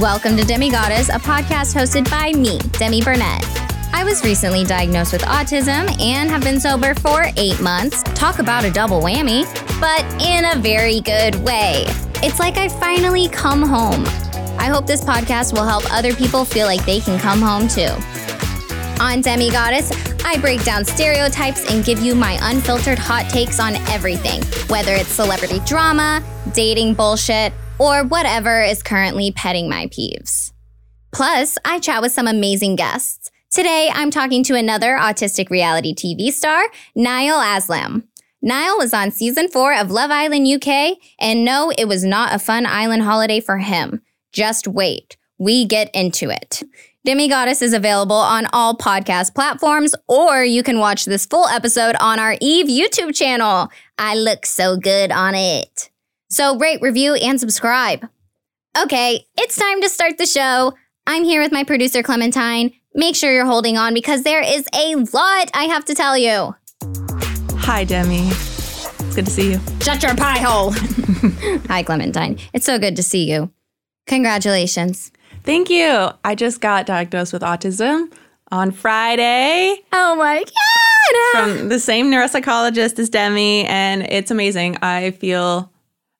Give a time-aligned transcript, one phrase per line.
[0.00, 3.44] Welcome to DemiGoddess, a podcast hosted by me, Demi Burnett.
[3.92, 8.04] I was recently diagnosed with autism and have been sober for eight months.
[8.14, 9.42] Talk about a double whammy,
[9.80, 11.82] but in a very good way.
[12.22, 14.04] It's like I finally come home.
[14.56, 17.90] I hope this podcast will help other people feel like they can come home too.
[19.02, 24.44] On DemiGoddess, I break down stereotypes and give you my unfiltered hot takes on everything,
[24.68, 30.52] whether it's celebrity drama, dating bullshit, or whatever is currently petting my peeves.
[31.12, 33.30] Plus, I chat with some amazing guests.
[33.50, 36.62] Today, I'm talking to another autistic reality TV star,
[36.94, 38.04] Niall Aslam.
[38.42, 42.38] Niall was on season four of Love Island UK, and no, it was not a
[42.38, 44.02] fun island holiday for him.
[44.32, 45.16] Just wait.
[45.38, 46.62] We get into it.
[47.06, 52.18] DemiGoddess is available on all podcast platforms, or you can watch this full episode on
[52.18, 53.70] our Eve YouTube channel.
[53.98, 55.87] I look so good on it.
[56.30, 58.06] So rate, review, and subscribe.
[58.80, 60.74] Okay, it's time to start the show.
[61.06, 62.72] I'm here with my producer, Clementine.
[62.94, 66.54] Make sure you're holding on because there is a lot I have to tell you.
[67.60, 68.28] Hi, Demi.
[68.28, 69.60] It's good to see you.
[69.80, 70.72] Shut your pie hole.
[71.68, 72.38] Hi, Clementine.
[72.52, 73.50] It's so good to see you.
[74.06, 75.10] Congratulations.
[75.44, 76.10] Thank you.
[76.24, 78.12] I just got diagnosed with autism
[78.50, 81.56] on Friday Oh my God.
[81.58, 84.76] from the same neuropsychologist as Demi, and it's amazing.
[84.82, 85.70] I feel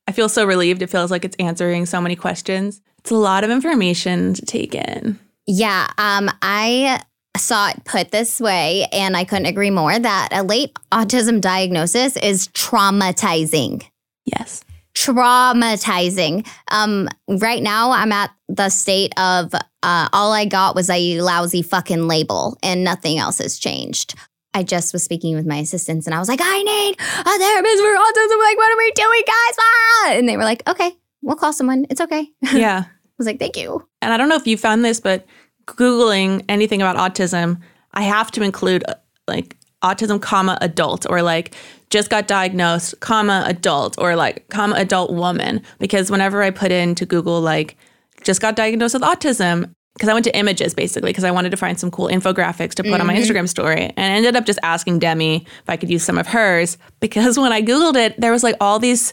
[0.09, 0.81] I feel so relieved.
[0.81, 2.81] It feels like it's answering so many questions.
[3.01, 5.19] It's a lot of information to take in.
[5.47, 7.03] Yeah, um, I
[7.37, 12.17] saw it put this way, and I couldn't agree more that a late autism diagnosis
[12.17, 13.85] is traumatizing.
[14.25, 14.65] Yes.
[14.97, 16.49] Traumatizing.
[16.71, 19.53] Um, right now, I'm at the state of
[19.83, 24.15] uh, all I got was a lousy fucking label, and nothing else has changed.
[24.59, 27.79] I just was speaking with my assistants, and I was like, I need a therapist
[27.81, 28.41] for autism.
[28.43, 29.57] Like, what are we doing, guys?
[29.61, 30.13] Ah!
[30.15, 31.87] And they were like, okay, we'll call someone.
[31.91, 32.29] It's okay.
[32.53, 32.85] Yeah.
[32.87, 33.87] I was like, thank you.
[34.03, 35.27] and I don't know if you found this, but
[35.67, 37.61] Googling anything about autism,
[37.93, 38.95] I have to include uh,
[39.29, 41.55] like autism, comma, adult, or like
[41.91, 45.63] just got diagnosed, comma, adult, or like comma, adult woman.
[45.79, 47.77] Because whenever I put into Google, like
[48.25, 51.57] just got diagnosed with autism, because I went to images basically, because I wanted to
[51.57, 53.23] find some cool infographics to put on my mm-hmm.
[53.25, 53.93] Instagram story.
[53.97, 56.79] And I ended up just asking Demi if I could use some of hers.
[57.01, 59.13] Because when I Googled it, there was like all these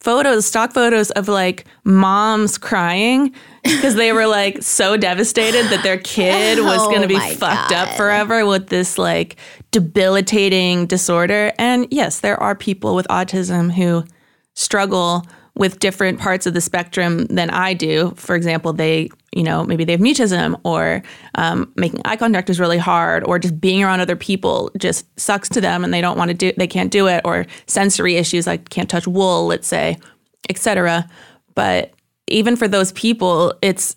[0.00, 5.98] photos, stock photos of like moms crying because they were like so devastated that their
[5.98, 7.72] kid was Oh going to be fucked God.
[7.72, 9.36] up forever with this like
[9.70, 11.52] debilitating disorder.
[11.60, 14.04] And yes, there are people with autism who
[14.54, 15.24] struggle
[15.56, 18.12] with different parts of the spectrum than I do.
[18.16, 21.02] For example, they, you know, maybe they have mutism or
[21.36, 25.48] um, making eye contact is really hard or just being around other people just sucks
[25.50, 28.46] to them and they don't want to do, they can't do it or sensory issues
[28.46, 29.96] like can't touch wool, let's say,
[30.48, 31.08] etc.
[31.54, 31.92] But
[32.26, 33.96] even for those people, it's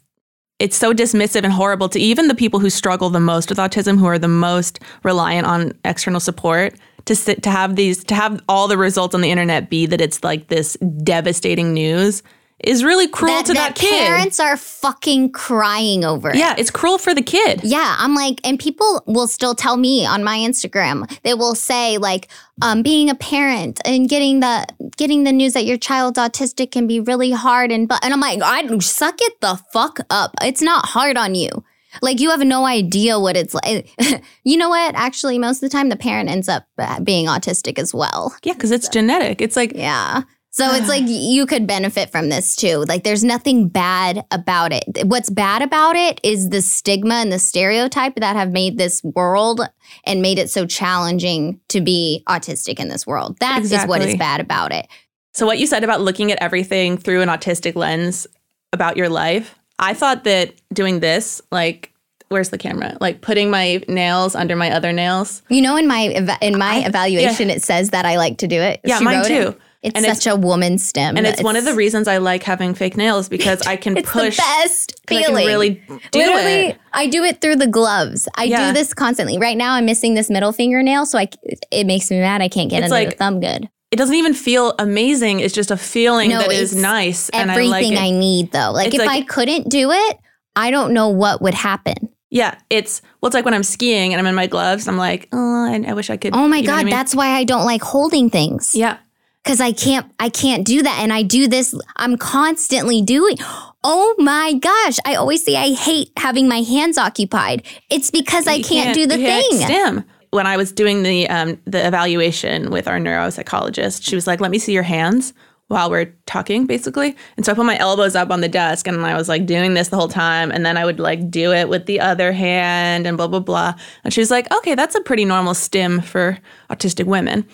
[0.59, 4.00] it's so dismissive and horrible to even the people who struggle the most with autism,
[4.00, 6.74] who are the most reliant on external support,
[7.07, 10.00] to sit, to have these to have all the results on the internet be that
[10.00, 12.21] it's like this devastating news
[12.59, 14.07] is really cruel to that, kid.
[14.07, 16.38] parents are fucking crying over it.
[16.38, 17.62] yeah, it's cruel for the kid.
[17.63, 21.07] Yeah, I'm like, and people will still tell me on my Instagram.
[21.21, 22.30] They will say like,
[22.63, 24.65] um, being a parent and getting the
[24.98, 28.19] getting the news that your child's autistic can be really hard, and but and I'm
[28.19, 30.31] like, I suck it the fuck up.
[30.42, 31.63] It's not hard on you.
[32.01, 33.89] Like you have no idea what it's like.
[34.44, 34.95] you know what?
[34.95, 38.35] Actually, most of the time, the parent ends up uh, being autistic as well.
[38.44, 39.41] Yeah, because it's genetic.
[39.41, 40.23] It's like Yeah.
[40.57, 42.83] So it's like you could benefit from this too.
[42.88, 44.83] Like there's nothing bad about it.
[45.05, 49.61] What's bad about it is the stigma and the stereotype that have made this world
[50.05, 53.38] and made it so challenging to be autistic in this world.
[53.39, 54.88] That is what is bad about it.
[55.33, 58.25] So, what you said about looking at everything through an autistic lens
[58.73, 61.91] about your life, I thought that doing this, like,
[62.29, 62.97] where's the camera?
[63.00, 65.41] Like putting my nails under my other nails.
[65.50, 68.59] You know, in my eva- in my evaluation, it says that I like to do
[68.59, 68.81] it.
[68.83, 69.44] Yeah, She mine wrote it.
[69.51, 69.57] too.
[69.83, 71.15] It's And it's- such a woman stim.
[71.18, 74.09] And it's, one of the reasons I like having fake nails because I can It's
[74.12, 74.35] push.
[74.35, 75.35] the best I feeling.
[75.35, 75.69] can really
[76.12, 76.77] do Literally, it.
[76.91, 78.27] I do it through the gloves.
[78.35, 78.68] I Yeah.
[78.68, 79.38] do this constantly.
[79.38, 81.29] Right now, I'm missing this middle fingernail, so I
[81.71, 82.41] it makes me mad.
[82.41, 83.69] I can't get It's into the thumb good.
[83.92, 85.39] It doesn't even feel amazing.
[85.39, 87.30] It's just a feeling No, that is nice.
[87.30, 88.00] And I Everything like it.
[88.00, 88.72] I need, though.
[88.72, 90.18] Like It's if like- I couldn't do it,
[90.56, 91.95] I don't know what would happen.
[92.30, 94.89] Yeah, it's well, it's like when I'm skiing and I'm in my gloves.
[94.89, 96.36] I'm like, oh, I, I wish I could.
[96.36, 96.92] Oh my you know god, I mean?
[96.92, 98.75] that's why I don't like holding things.
[98.75, 98.98] yeah.
[99.45, 103.38] Cuz I can't I can't do that and I do this I'm constantly doing.
[103.81, 107.63] Oh my gosh, I always say I hate having my hands occupied.
[107.89, 109.62] It's because I You can't, do the can't thing.
[109.62, 110.04] Stim.
[110.38, 114.51] When I was doing the um, the evaluation with our neuropsychologist, she was like, "Let
[114.51, 115.34] me see your hands."
[115.69, 117.13] While we're talking, basically.
[117.36, 119.74] And so I put my elbows up on the desk and I was like doing
[119.74, 120.50] this the whole time.
[120.50, 123.74] And then I would like do it with the other hand and blah, blah, blah.
[124.06, 126.38] And she was like, okay, that's a pretty normal stim for
[126.69, 127.45] autistic women.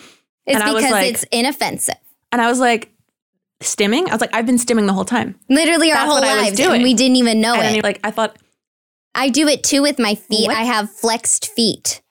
[0.46, 1.96] It's And because like- it's inoffensive.
[2.32, 2.92] And I was like,
[3.62, 4.08] stimming?
[4.08, 5.34] I was like, I've been stimming the whole time.
[5.50, 6.72] Literally our That's whole what I was lives doing.
[6.76, 7.84] and we didn't even know I it.
[7.84, 8.38] like, I thought,
[9.16, 10.46] I do it too with my feet.
[10.50, 10.56] What?
[10.58, 12.03] I have flexed feet.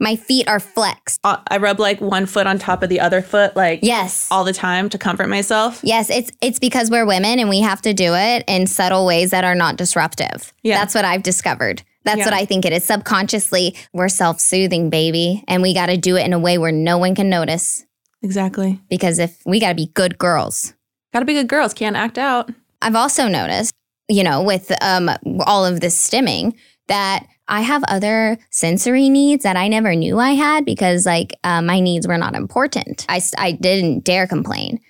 [0.00, 1.20] My feet are flexed.
[1.24, 4.26] uh, I rub like one foot on top of the other foot, like Yes.
[4.30, 5.80] all the time to comfort myself.
[5.84, 9.30] Yes, it's it's because we're women and we have to do it in subtle ways
[9.30, 10.52] that are not disruptive.
[10.62, 10.78] Yeah.
[10.78, 11.82] That's what I've discovered.
[12.04, 12.24] That's Yeah.
[12.24, 12.82] what I think it is.
[12.84, 16.96] Subconsciously, we're self-soothing, baby, and we got to do it in a way where no
[16.96, 17.84] one can notice
[18.22, 18.80] Exactly.
[18.88, 20.72] because if we got to be good girls.
[21.12, 21.74] Gotta be good girls.
[21.74, 22.50] Can't act out.
[22.80, 23.72] I've also noticed,
[24.08, 25.10] you know, with um,
[25.40, 26.54] all of this stimming,
[26.88, 31.60] that I have other sensory needs that I never knew I had because, like, uh,
[31.60, 33.04] my needs were not important.
[33.08, 34.80] I, I didn't dare complain,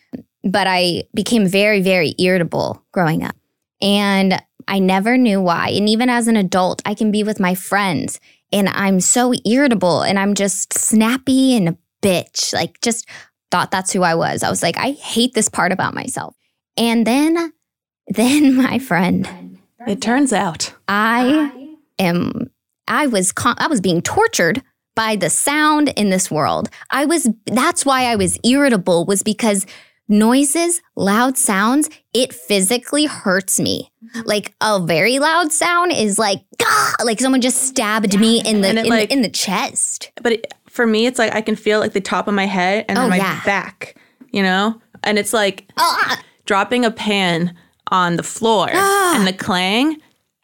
[0.45, 3.35] but I became very, very irritable growing up.
[3.81, 5.71] And I never knew why.
[5.71, 8.21] And even as an adult, I can be with my friends
[8.53, 12.53] and I'm so irritable and I'm just snappy and a bitch.
[12.53, 13.09] Like, just
[13.51, 14.43] thought that's who I was.
[14.43, 16.37] I was like, I hate this part about myself.
[16.77, 17.53] And then,
[18.09, 20.75] then my friend, It turns out.
[20.89, 21.60] I
[22.00, 22.50] am,
[22.88, 24.62] I was, con- I was being tortured
[24.97, 26.69] by the sound in this world.
[26.91, 29.64] I was, that's why I was irritable was because
[30.08, 33.91] noises, loud sounds, it physically hurts me.
[34.25, 38.70] Like a very loud sound is like, "Gah!" like someone just stabbed me in the,
[38.70, 40.11] in, like- the in the chest.
[40.20, 42.85] But it, for me, it's like I can feel like the top of my head
[42.88, 43.41] and then Oh, my yeah.
[43.44, 43.96] back,
[44.32, 44.81] you know?
[45.05, 46.20] And it's like Ah!
[46.44, 47.55] dropping a pan
[47.93, 49.96] on the floor and the clang.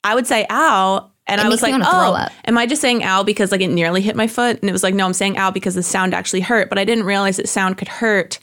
[0.04, 1.10] I would say ow.
[1.28, 4.00] And It I was like, oh, am I just saying ow because like it nearly
[4.00, 4.60] hit my foot?
[4.60, 6.68] And it was like, no, I'm saying ow because the sound actually hurt.
[6.68, 8.38] But I didn't realize that sound could hurt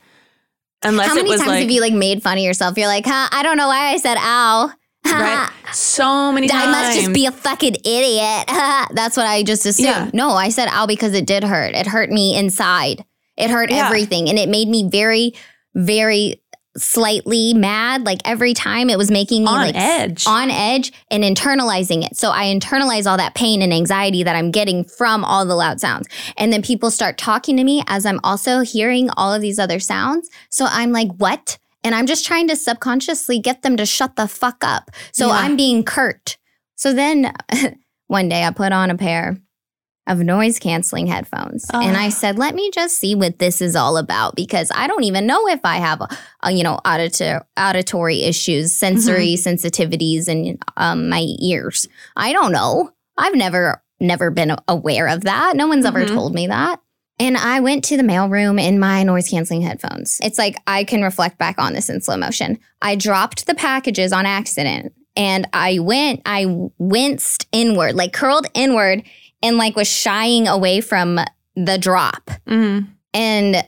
[0.84, 2.78] unless How many times like, have you like made fun of yourself?
[2.78, 4.72] You're like, huh, I don't know why I said ow.
[5.06, 5.50] right?
[5.72, 6.68] So many times.
[6.68, 8.48] I must just be a fucking idiot.
[8.92, 9.88] That's what I just assumed.
[9.88, 10.12] Yeah.
[10.14, 11.76] No, I said ow because it did hurt.
[11.76, 13.06] It hurt me inside.
[13.38, 13.86] It hurt Yeah.
[13.88, 14.30] everything.
[14.30, 15.34] And it made me very,
[15.74, 16.43] very
[16.78, 18.06] slightly mad.
[18.06, 20.26] Like every time it was making me On like edge.
[20.28, 22.18] on edge and internalizing it.
[22.18, 25.80] So I internalize all that pain and anxiety that I'm getting from all the loud
[25.80, 26.08] sounds.
[26.38, 29.80] And then people start talking to me as I'm also hearing all of these other
[29.80, 30.30] sounds.
[30.50, 31.58] So I'm like, what?
[31.84, 34.90] And I'm just trying to subconsciously get them to shut the fuck up.
[35.12, 35.34] So Yeah.
[35.34, 36.38] I'm being curt.
[36.76, 37.34] So then
[38.08, 39.38] one day I put on a pair
[40.08, 42.10] of noise canceling headphones and I Ah.
[42.10, 45.48] said, let me just see what this is all about because I don't even know
[45.48, 51.88] if I have, uh, you know, auditor, auditory issues, sensory sensitivities in um, my ears.
[52.18, 52.92] I don't know.
[53.18, 55.56] I've never, never been aware of that.
[55.56, 56.14] No one's ever Mhm.
[56.14, 56.82] told me that.
[57.20, 60.20] And I went to the mailroom in my noise canceling headphones.
[60.22, 62.58] It's like I can reflect back on this in slow motion.
[62.82, 66.48] I dropped the packages on accident and I went, I
[66.80, 69.04] winced inward, like curled inward
[69.44, 71.20] and like was shying away from
[71.56, 72.32] the drop.
[72.48, 72.88] Mhm.
[73.14, 73.64] And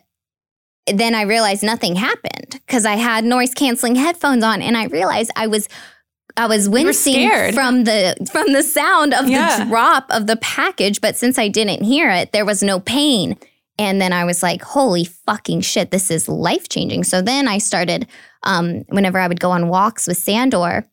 [0.91, 5.31] then I realized nothing happened because I had noise canceling headphones on and I realized
[5.35, 5.67] I was
[6.37, 9.59] I was wincing from the from the sound of Yeah.
[9.59, 13.37] the drop of the package, but since I didn't hear it, there was no pain.
[13.77, 17.03] And then I was like, holy fucking shit, this is life changing.
[17.03, 18.07] So then I started,
[18.43, 20.85] um, whenever I would go on walks with Sandor,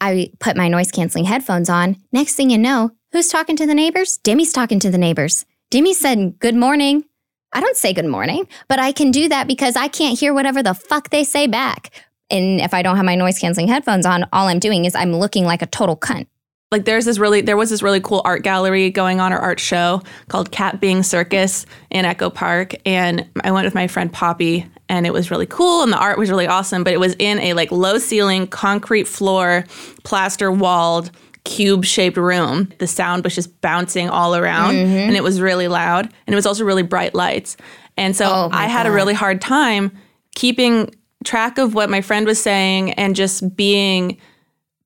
[0.00, 1.96] I put my noise canceling headphones on.
[2.12, 4.18] Next thing you know, who's talking to the neighbors?
[4.18, 5.44] Demi's talking to the neighbors.
[5.70, 7.04] Demi said, Good morning.
[7.52, 10.62] I don't say good morning, but I can do that because I can't hear whatever
[10.62, 11.90] the fuck they say back.
[12.30, 15.14] And if I don't have my noise canceling headphones on, all I'm doing is I'm
[15.16, 16.26] looking like a total cunt.
[16.70, 19.58] like there's this really there was this really cool art gallery going on or art
[19.58, 24.66] show called Cat Being Circus in Echo Park and I went with my friend Poppy
[24.90, 27.38] and it was really cool and the art was really awesome but it was in
[27.38, 29.64] a like low ceiling concrete floor
[30.04, 31.10] plaster walled
[31.48, 34.96] cube shaped room the sound was just bouncing all around mm-hmm.
[34.96, 37.56] and it was really loud and it was also really bright lights
[37.96, 39.90] and so Oh I had a really hard time
[40.34, 44.18] keeping track of what my friend was saying and just being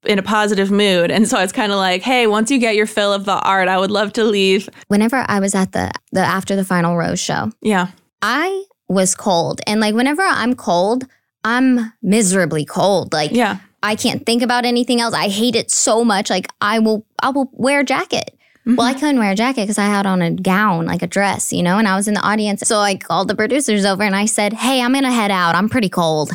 [0.04, 1.10] in a positive mood.
[1.10, 3.68] And so it's kind of like, hey, once you get your fill of the art,
[3.68, 4.68] I would love to leave.
[4.88, 7.88] Whenever I was at the the after the final rose show, Yeah.
[8.20, 9.60] I was cold.
[9.66, 11.04] And like whenever I'm cold,
[11.44, 13.12] I'm miserably cold.
[13.12, 13.58] Like Yeah.
[13.82, 15.14] I can't think about anything else.
[15.14, 16.30] I hate it so much.
[16.30, 18.36] Like I will I will wear a jacket.
[18.64, 19.00] Well, I mm-hmm.
[19.00, 21.78] couldn't wear a jacket because I had on a gown, like a dress, you know,
[21.78, 22.60] and I was in the audience.
[22.60, 25.56] So I called the producers over and I said, Hey, I'm gonna head out.
[25.56, 26.30] I'm pretty cold.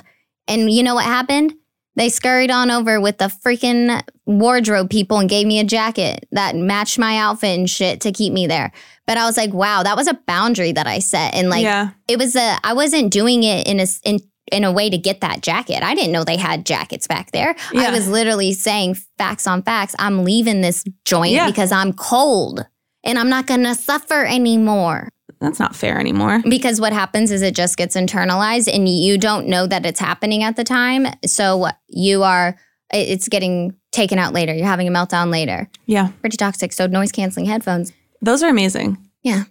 [0.48, 1.54] And you know what happened?
[1.96, 6.56] They scurried on over with the freaking wardrobe people and gave me a jacket that
[6.56, 8.72] matched my outfit and shit to keep me there.
[9.08, 11.34] But I was like, wow, that was a boundary that I set.
[11.34, 11.92] And like yeah.
[12.08, 14.20] it was a I wasn't doing it in a, in
[14.52, 15.84] in a way to get that jacket.
[15.84, 17.56] I didn't know they had jackets back there.
[17.76, 19.96] I was literally saying facts on facts.
[20.00, 21.48] I'm leaving this joint Yeah.
[21.48, 22.66] because I'm cold
[23.04, 25.10] and I'm not going to suffer anymore.
[25.40, 26.42] That's not fair anymore.
[26.50, 30.44] Because what happens is it just gets internalized and you don't know that it's happening
[30.44, 31.08] at the time.
[31.26, 32.58] So you are
[32.92, 34.54] it's getting taken out later.
[34.54, 35.70] You're having a meltdown later.
[35.88, 36.08] Yeah.
[36.22, 36.72] Pretty toxic.
[36.72, 37.92] So noise canceling headphones.
[38.22, 38.98] Those are amazing.
[39.24, 39.44] Yeah.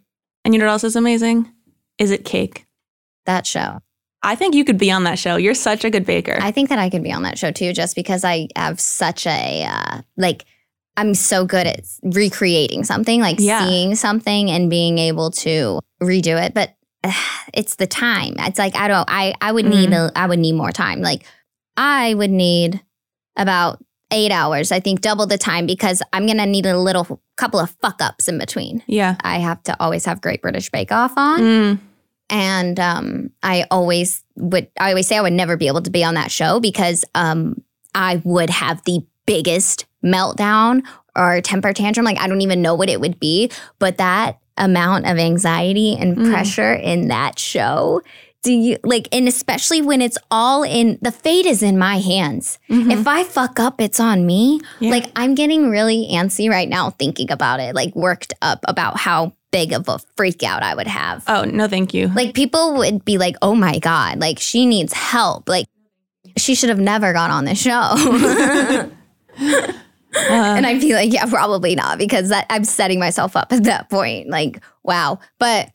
[0.44, 1.52] And you know what else is amazing?
[1.98, 2.64] Is it cake?
[3.26, 3.80] That show.
[4.22, 5.36] I think you could be on that show.
[5.36, 6.36] You're such a good baker.
[6.40, 9.26] I think that I could be on that show too, just because I have such
[9.26, 10.44] a uh, like.
[10.98, 13.66] I'm so good at recreating something, like Yeah.
[13.66, 16.54] seeing something and being able to redo it.
[16.54, 17.12] But uh,
[17.54, 18.34] it's the time.
[18.38, 19.04] It's like I don't.
[19.08, 20.10] I I would need a.
[20.16, 21.02] I would need more time.
[21.02, 21.24] Like
[21.76, 22.80] I would need
[23.36, 24.72] about eight hours.
[24.72, 28.26] I think double the time because I'm gonna need a little couple of fuck ups
[28.28, 28.82] in between.
[28.86, 29.16] yeah.
[29.22, 31.78] I have to always have Great British Bake Off on Mm.
[32.30, 34.68] And um, I always would.
[34.78, 37.62] I always say I would never be able to be on that show because um,
[37.94, 40.82] I would have the biggest meltdown
[41.16, 42.04] or temper tantrum.
[42.04, 46.16] Like I don't even know what it would be, but that amount of anxiety and
[46.16, 46.30] Mm.
[46.30, 48.00] pressure in that show.
[48.42, 52.60] Do you like, and especially when it's all in the fate is in my hands.
[52.68, 54.60] If I fuck up, it's on me.
[54.60, 54.84] Mm-hmm.
[54.84, 54.90] Yeah.
[54.92, 59.32] Like, I'm getting really antsy right now thinking about it, like, worked up about how
[59.50, 61.24] big of a freak out I would have.
[61.26, 62.08] Oh, no, thank you.
[62.08, 65.66] Like people would be like, "Oh my god, like she needs help." Like
[66.36, 67.94] she should have never got on the show.
[69.38, 73.88] and I'd be like, "Yeah, probably not," because that, I'm setting myself up at that
[73.90, 74.28] point.
[74.28, 75.18] Like, wow.
[75.38, 75.70] But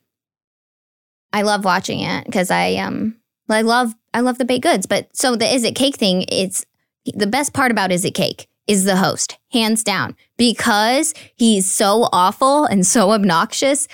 [1.34, 3.16] I love watching it because I um
[3.50, 4.86] I love I love the baked goods.
[4.86, 6.66] But so the is it cake thing, it's
[7.06, 12.08] the best part about is it cake is the host, hands down, because he's so
[12.12, 13.88] awful and so obnoxious,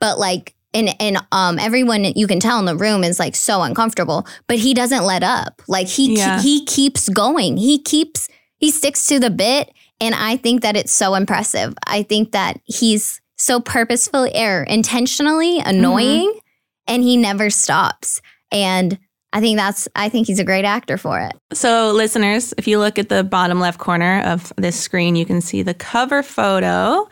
[0.00, 3.62] but like and and um everyone you can tell in the room is like so
[3.62, 5.62] uncomfortable, but he doesn't let up.
[5.68, 6.40] Like he Yeah.
[6.40, 7.56] he keeps going.
[7.56, 8.28] He keeps
[8.58, 11.74] he sticks to the bit and I think that it's so impressive.
[11.86, 16.38] I think that he's so purposefully or intentionally annoying
[16.86, 18.20] and he never stops.
[18.50, 18.98] And
[19.32, 21.32] I think that's I think he's a great actor for it.
[21.56, 25.40] So, listeners, if you look at the bottom left corner of this screen, you can
[25.40, 27.08] see the cover photo.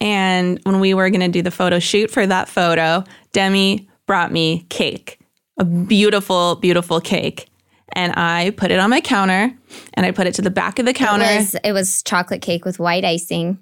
[0.00, 4.32] And when we were going to do the photo shoot for that photo, Demi brought
[4.32, 5.20] me cake,
[5.58, 7.48] a beautiful, beautiful cake.
[7.92, 9.52] And I put it on my counter
[9.94, 11.24] and I put it to the back of the counter.
[11.24, 13.58] It was it was chocolate cake with white icing.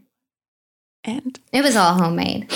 [1.05, 2.50] and It was all homemade.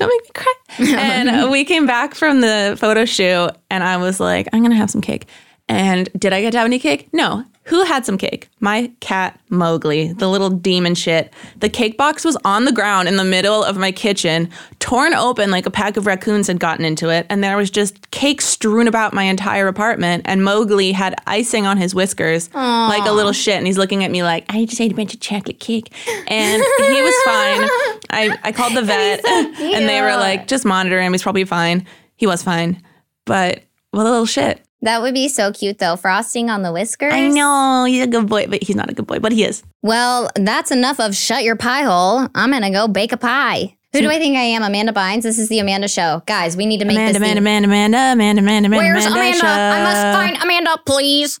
[0.00, 1.00] Don't make me cry.
[1.00, 4.74] and uh, we came back from the photo shoot, and I was like, I'm gonna
[4.74, 5.26] have some cake.
[5.68, 7.08] And did I get to have any cake?
[7.12, 7.44] No.
[7.70, 8.48] Who had some cake?
[8.58, 11.32] My cat Mowgli, the little demon shit.
[11.60, 14.50] The cake box was on the ground in the middle of my kitchen,
[14.80, 18.10] torn open like a pack of raccoons had gotten into it, and there was just
[18.10, 20.22] cake strewn about my entire apartment.
[20.26, 24.10] And Mowgli had icing on his whiskers, like a little shit, and he's looking at
[24.10, 25.92] me like, I just ate a bunch of chocolate cake,
[26.26, 27.68] and he was fine.
[28.10, 31.12] I I called the vet, and they were like, just monitor him.
[31.12, 31.86] He's probably fine.
[32.16, 32.82] He was fine,
[33.26, 33.62] but
[33.92, 34.60] what a little shit.
[34.82, 35.96] That would be so cute though.
[35.96, 37.12] Frosting on the whiskers.
[37.12, 39.62] I know he's a good boy, but he's not a good boy, but he is.
[39.82, 42.28] Well, that's enough of shut your pie hole.
[42.34, 43.76] I'm gonna go bake a pie.
[43.92, 44.62] Who do I think I am?
[44.62, 45.22] Amanda Bynes.
[45.22, 46.56] This is the Amanda Show, guys.
[46.56, 47.22] We need to make Amanda, this.
[47.22, 49.38] Amanda, Amanda, Amanda, Amanda, Amanda, Amanda, Where's Amanda?
[49.38, 49.46] Show.
[49.46, 51.40] I must find Amanda, please.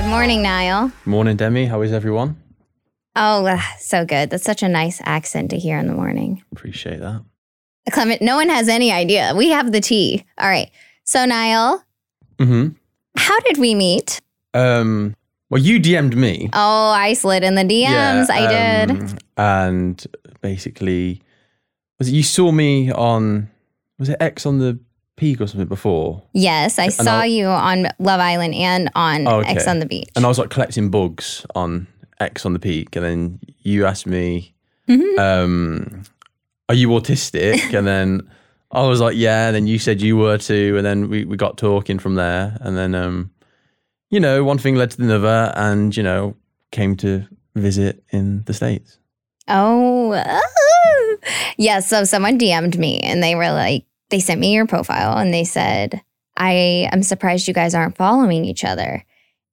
[0.00, 0.92] Good morning, Niall.
[1.04, 1.66] Morning, Demi.
[1.66, 2.42] How is everyone?
[3.14, 4.30] Oh, uh, so good.
[4.30, 6.42] That's such a nice accent to hear in the morning.
[6.52, 7.22] Appreciate that.
[7.90, 9.34] Clement, no one has any idea.
[9.36, 10.24] We have the tea.
[10.38, 10.70] All right.
[11.04, 11.84] So, Niall,
[12.38, 12.68] mm-hmm.
[13.18, 14.22] how did we meet?
[14.54, 15.14] Um,
[15.50, 16.48] well, you DM'd me.
[16.54, 18.30] Oh, I slid in the DMs.
[18.30, 18.90] I did.
[18.92, 20.06] um, And
[20.40, 21.20] basically,
[21.98, 23.50] was it you saw me on,
[23.98, 24.80] was it Ex on the
[25.20, 26.22] Peak or something before?
[26.32, 29.50] Yes, I saw I'll- you on Love Island and on Oh, okay.
[29.50, 30.08] Ex on the Beach.
[30.16, 31.86] And I was like collecting bugs on
[32.18, 32.96] Ex on the Peak.
[32.96, 34.54] And then you asked me,
[34.88, 35.18] Mhm.
[35.18, 36.02] um,
[36.70, 37.74] are you autistic?
[37.78, 38.22] and then
[38.72, 39.48] I was like, yeah.
[39.48, 40.74] And then you said you were too.
[40.78, 42.56] And then we, we got talking from there.
[42.62, 43.30] And then, um,
[44.08, 46.34] you know, one thing led to another and, you know,
[46.72, 48.96] came to visit in the States.
[49.48, 51.16] Oh, oh.
[51.58, 51.80] yeah.
[51.80, 55.44] So someone DM'd me and they were like, they sent me your profile and they
[55.44, 56.02] said,
[56.36, 59.04] I am surprised you guys aren't following each other.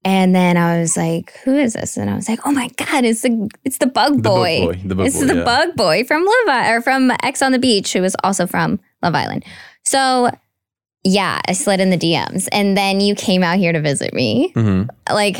[0.05, 1.97] And then I was like, who is this?
[1.97, 4.65] And I was like, oh my God, it's the it's the bug The bug boy.
[4.65, 5.43] boy, the bug it's boy, the yeah.
[5.43, 9.15] bug boy from Love or from Ex on the Beach, who was also from Love
[9.15, 9.43] Island.
[9.83, 10.29] So
[11.03, 12.47] yeah, I slid in the DMs.
[12.51, 15.37] And then you came out here to visit me, hmm like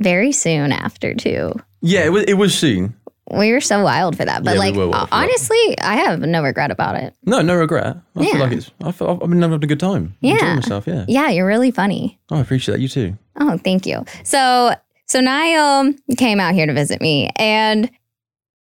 [0.00, 1.52] very soon after too.
[1.80, 2.94] Yeah, it was, it was soon.
[3.30, 4.42] We were so wild for that.
[4.44, 5.22] But Yeah, we like were wild for that.
[5.22, 7.14] honestly, I have no regret about it.
[7.26, 7.96] No, no regret.
[8.16, 8.30] I Yeah.
[8.32, 10.14] feel like it's, I feel, I've been having a good time.
[10.22, 10.54] Enjoying Yeah.
[10.54, 11.04] myself, yeah.
[11.08, 12.18] Yeah, you're really funny.
[12.30, 12.80] Oh, I appreciate that.
[12.80, 13.18] You too.
[13.38, 14.04] Oh, thank you.
[14.24, 14.72] So
[15.06, 17.90] so Niall came out here to visit me and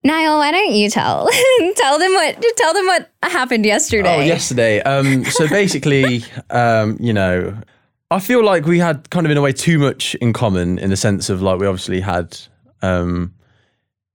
[0.04, 1.28] Niall, why don't you tell
[1.76, 4.18] tell them what tell them what happened yesterday?
[4.18, 4.82] Oh, yesterday.
[4.82, 7.58] Um, so basically, um, you know,
[8.10, 10.90] I feel like we had kind of in a way too much in common in
[10.92, 12.38] the sense of like we obviously had,
[12.82, 13.34] um,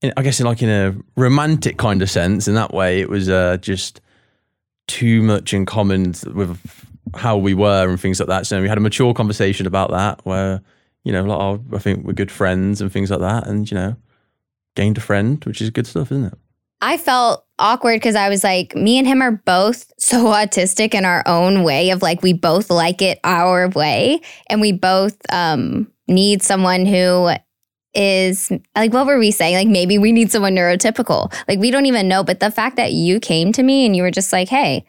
[0.02, 2.48] in, I guess in like in a romantic kind of sense.
[2.48, 4.00] In that way, it was uh, just
[4.88, 6.58] too much in common with
[7.14, 8.46] how we were and things like that.
[8.46, 10.60] So we had a mature conversation about that where,
[11.04, 13.76] you know, like, oh, I think we're good friends and things like that, and you
[13.76, 13.96] know,
[14.76, 16.38] gained a friend, which is good stuff, isn't it?
[16.80, 21.04] I felt awkward because I was like, me and him are both so autistic in
[21.04, 24.20] our own way of like we both like it our way.
[24.48, 27.30] And we both um need someone who
[27.94, 29.55] is like what were we saying?
[29.57, 31.33] Like maybe we need someone neurotypical.
[31.48, 32.22] Like we don't even know.
[32.24, 34.85] But the fact that you came to me and you were just like, hey,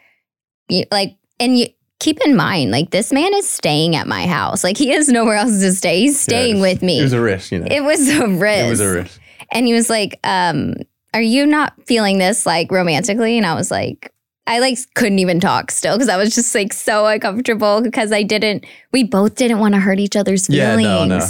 [0.70, 1.68] you, like, and you
[2.00, 4.64] keep in mind, like this man is staying at my house.
[4.64, 6.00] Like he has nowhere else to stay.
[6.02, 7.00] He's staying Yeah, was- with me.
[7.00, 7.68] It was a risk, you know.
[7.70, 8.66] It was a risk.
[8.66, 9.20] It was a risk.
[9.52, 10.76] And he was like, um,
[11.14, 13.38] are you not feeling this like romantically?
[13.38, 14.12] And I was like,
[14.48, 18.24] I like couldn't even talk still because I was just like so uncomfortable because I
[18.24, 21.10] didn't, we both didn't want to hurt each other's Yeah, feelings.
[21.10, 21.28] no, no.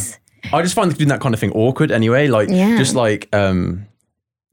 [0.51, 2.27] I just find doing that kind of thing awkward anyway.
[2.27, 2.77] Like, Yeah.
[2.77, 3.85] just like, um,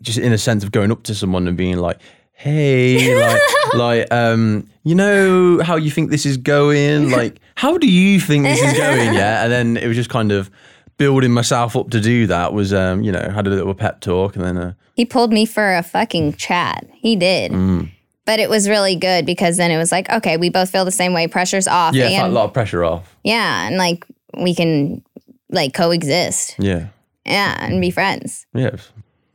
[0.03, 1.99] just in a sense of going up to someone and being like,
[2.33, 3.41] "Hey, like,
[3.75, 7.11] like, um, you know how you think this is going?
[7.11, 9.15] Like, how do you think this is going?
[9.15, 10.51] Yeah." And then it was just kind of
[10.97, 12.53] building myself up to do that.
[12.55, 15.45] Was, um, you know, had a little pep talk, and then, uh, He pulled me
[15.47, 16.87] for a fucking chat.
[16.95, 17.53] He did.
[17.53, 17.91] mm.
[18.27, 20.91] But it was really good because then it was like, okay, we both feel the
[20.93, 21.27] same way.
[21.27, 21.95] Pressure's off.
[21.95, 23.17] yeah, and a lot of pressure off.
[23.25, 23.67] yeah.
[23.67, 24.07] And like
[24.39, 25.03] we can
[25.51, 26.57] like coexist.
[26.59, 26.89] Yeah,
[27.25, 27.57] Yeah.
[27.61, 28.47] And be friends.
[28.55, 28.77] yeah.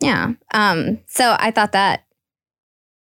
[0.01, 0.33] Yeah.
[0.53, 2.01] Um, so I thought that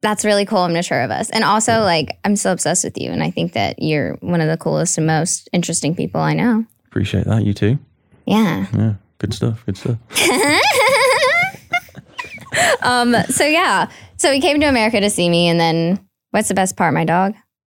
[0.02, 1.30] that's really cool and mature of us.
[1.30, 4.50] And also like I'm so obsessed with you and I think that you're one of
[4.50, 6.66] the coolest and most interesting people I know.
[6.88, 7.46] Appreciate that.
[7.46, 7.80] You too.
[8.26, 8.66] Yeah.
[8.78, 9.66] Yeah, good stuff.
[9.66, 9.98] Good stuff.
[12.84, 13.90] um, so yeah.
[14.18, 17.06] So he came to America to see me and then what's the best part, my
[17.06, 17.34] dog?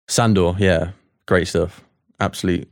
[0.08, 0.90] Sandor, yeah,
[1.26, 1.82] great stuff.
[2.20, 2.68] Absolute,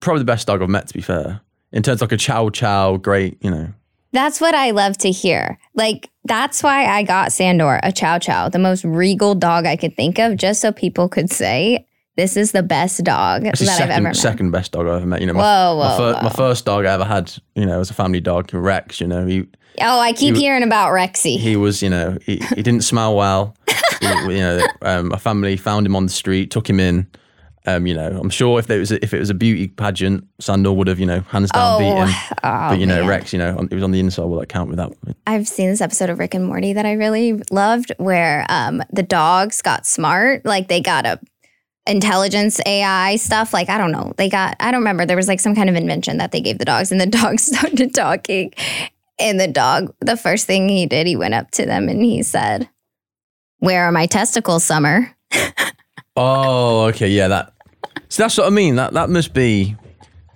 [0.00, 0.88] probably the best dog I've met.
[0.88, 1.40] To be fair,
[1.72, 3.38] in terms of like a chow chow, great.
[3.42, 3.68] You know,
[4.12, 5.58] That's what I love to hear.
[5.74, 9.96] Like, that's why I got Sandor, a chow chow, the most regal dog I could
[9.96, 13.90] think of, just so people could say, this is the best dog the that I've
[13.90, 14.16] ever second met.
[14.16, 15.20] second best dog I've ever met.
[15.20, 16.22] You know, my, Whoa, my, whoa, fir- whoa.
[16.24, 19.00] my first dog I ever had, you know, was a family dog, Rex.
[19.00, 19.46] You know, he
[19.80, 21.38] Oh, I keep You- hearing about Rexy.
[21.38, 23.54] he was, you know, he, he didn't smell well.
[24.00, 27.06] He- you know, um, a family found him on the street, took him in.
[27.68, 30.26] Um, you know, I'm sure if there was a, if it was a beauty pageant,
[30.40, 32.08] Sandor would have, you know, hands down Oh, beat him.
[32.42, 33.06] oh, but you know, man.
[33.06, 34.24] Rex, you know, on, it was on the inside.
[34.24, 34.90] Will that count with that?
[35.26, 39.02] I've seen this episode of Rick and Morty that I really loved where um, the
[39.02, 40.46] dogs got smart.
[40.46, 41.20] Like they got a,
[41.86, 43.52] intelligence AI stuff.
[43.52, 44.14] Like, I don't know.
[44.16, 45.04] They got, I don't remember.
[45.04, 47.44] There was like some kind of invention that they gave the dogs, and the dogs
[47.44, 48.54] started talking.
[49.18, 52.22] And the dog, the first thing he did, he went up to them and he
[52.22, 52.68] said,
[53.58, 55.14] Where are my testicles, Summer?
[56.20, 57.52] Oh, okay, yeah, that.
[58.08, 58.76] So that's what I mean.
[58.76, 59.76] That that must be,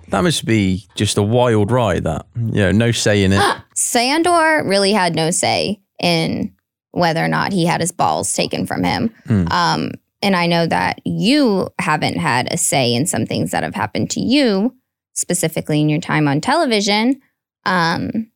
[0.08, 2.04] that must be just a wild ride.
[2.04, 3.56] That you know, no say in it.
[3.74, 6.54] Sandor really had no say in
[6.92, 9.14] whether or not he had his balls taken from him.
[9.26, 9.46] Hmm.
[9.50, 9.90] Um,
[10.22, 14.10] and I know that you haven't had a say in some things that have happened
[14.10, 14.76] to you,
[15.14, 17.20] specifically in your time on television.
[17.64, 18.30] Um,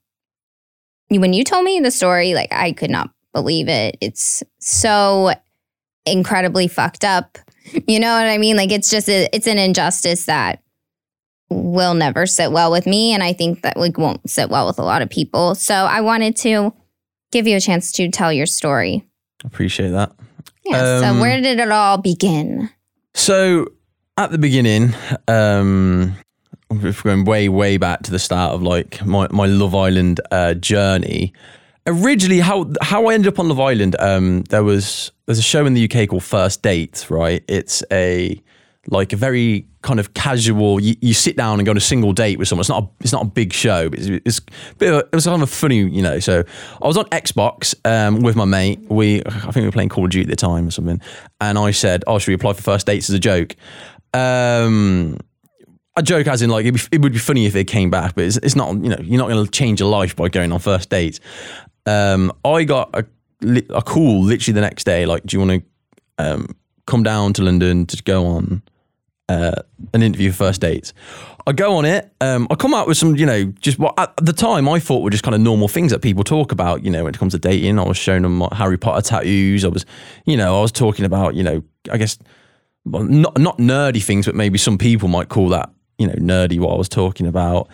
[1.08, 3.96] when you told me the story, like I could not believe it.
[4.00, 5.32] It's so
[6.04, 7.38] incredibly fucked up.
[7.86, 8.56] You know what I mean?
[8.56, 10.62] Like it's just a, it's an injustice that
[11.50, 14.78] will never sit well with me, and I think that like won't sit well with
[14.78, 15.54] a lot of people.
[15.54, 16.72] So I wanted to
[17.32, 19.04] give you a chance to tell your story.
[19.44, 20.12] Appreciate that.
[20.64, 21.00] Yeah.
[21.00, 22.70] so Um, where did it all begin?
[23.14, 23.68] So
[24.16, 24.94] at the beginning,
[25.28, 26.16] um,
[26.70, 30.20] if we're going way, way back to the start of like my, my Love Island
[30.30, 31.32] uh, journey.
[31.86, 35.66] Originally, how how I ended up on Love Island, um, there was there's a show
[35.66, 37.44] in the UK called First Date, right?
[37.48, 38.42] It's a
[38.88, 40.80] like a very kind of casual.
[40.80, 42.62] You, you sit down and go on a single date with someone.
[42.62, 43.88] It's not a, it's not a big show.
[43.88, 44.40] But it's, it's
[44.80, 46.18] a it was kind of funny, you know.
[46.18, 46.44] So
[46.82, 48.80] I was on Xbox um, with my mate.
[48.88, 51.00] We I think we were playing Call of Duty at the time or something,
[51.40, 53.54] and I said, "Oh, should we apply for first dates as a joke?"
[54.14, 55.18] Um,
[55.96, 58.36] a joke as in like it would be funny if they came back, but it's,
[58.38, 58.72] it's not.
[58.74, 61.20] You know, you're not going to change your life by going on first dates.
[61.86, 63.06] Um, I got a,
[63.70, 65.06] a call literally the next day.
[65.06, 68.62] Like, do you want to um, come down to London to go on
[69.28, 69.62] uh,
[69.94, 70.92] an interview for first dates?
[71.48, 72.12] I go on it.
[72.20, 75.02] Um, I come out with some, you know, just what at the time I thought
[75.02, 76.82] were just kind of normal things that people talk about.
[76.82, 79.64] You know, when it comes to dating, I was showing them my Harry Potter tattoos.
[79.64, 79.86] I was,
[80.24, 82.18] you know, I was talking about, you know, I guess
[82.84, 86.58] well, not not nerdy things, but maybe some people might call that you know nerdy
[86.58, 87.68] what I was talking about.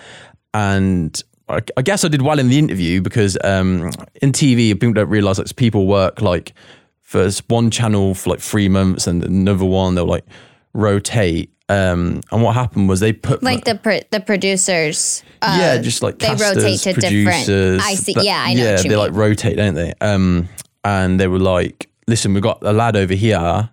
[0.54, 4.92] And I, I guess I did well in the interview because um, in TV people
[4.92, 6.54] don't realize that people work like
[7.00, 10.24] for one channel for like three months and another one they'll like
[10.72, 11.50] rotate.
[11.68, 15.22] Um, and what happened was they put Like the pro- the producers.
[15.40, 17.24] Uh, yeah, just like they casters, rotate to different.
[17.24, 17.82] producers.
[17.84, 18.14] I see.
[18.14, 18.62] But- Yeah, I know.
[18.62, 18.98] Yeah, what you they mean.
[18.98, 19.92] like rotate, don't they?
[20.00, 20.48] Um,
[20.84, 23.70] and they were like, "Listen, we've got a lad over here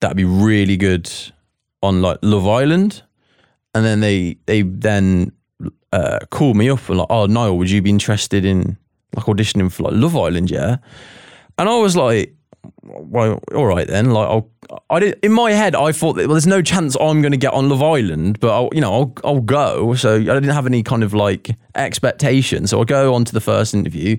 [0.00, 1.10] that'd be really good
[1.82, 3.02] on like Love Island,"
[3.74, 5.32] and then they they then
[5.92, 8.76] uh, called me up and like, "Oh, Niall, would you be interested in
[9.14, 10.76] like auditioning for like Love Island?" Yeah,
[11.58, 12.34] and I was like.
[12.84, 14.12] Well, all right then.
[14.12, 14.48] Like, I'll,
[14.88, 17.36] I did in my head, I thought that well, there's no chance I'm going to
[17.36, 19.94] get on Love Island, but I'll, you know, I'll, I'll go.
[19.96, 22.68] So I didn't have any kind of like expectation.
[22.68, 24.16] So I go on to the first interview,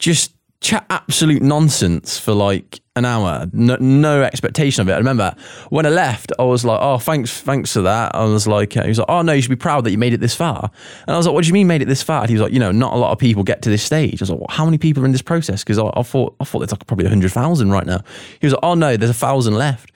[0.00, 4.92] just chat absolute nonsense for like an hour, no, no expectation of it.
[4.92, 5.32] I remember
[5.70, 8.82] when I left, I was like, "Oh, thanks, thanks for that." I was like, uh,
[8.82, 10.68] "He was like, oh no, you should be proud that you made it this far."
[11.06, 12.42] And I was like, "What do you mean made it this far?" And he was
[12.42, 14.40] like, "You know, not a lot of people get to this stage." I was like,
[14.40, 16.72] well, "How many people are in this process?" Because I, I thought, I thought there's
[16.72, 18.00] like probably hundred thousand right now.
[18.40, 19.92] He was like, "Oh no, there's a thousand left."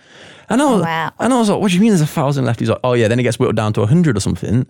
[0.48, 1.12] And I was, Wow.
[1.18, 2.92] and I was like, "What do you mean there's a thousand left?" He's like, "Oh
[2.92, 4.64] yeah." Then it gets whittled down to hundred or something.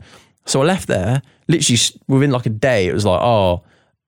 [0.47, 1.21] So I left there.
[1.49, 1.79] Literally
[2.09, 3.63] within like a day, it was like, "Oh."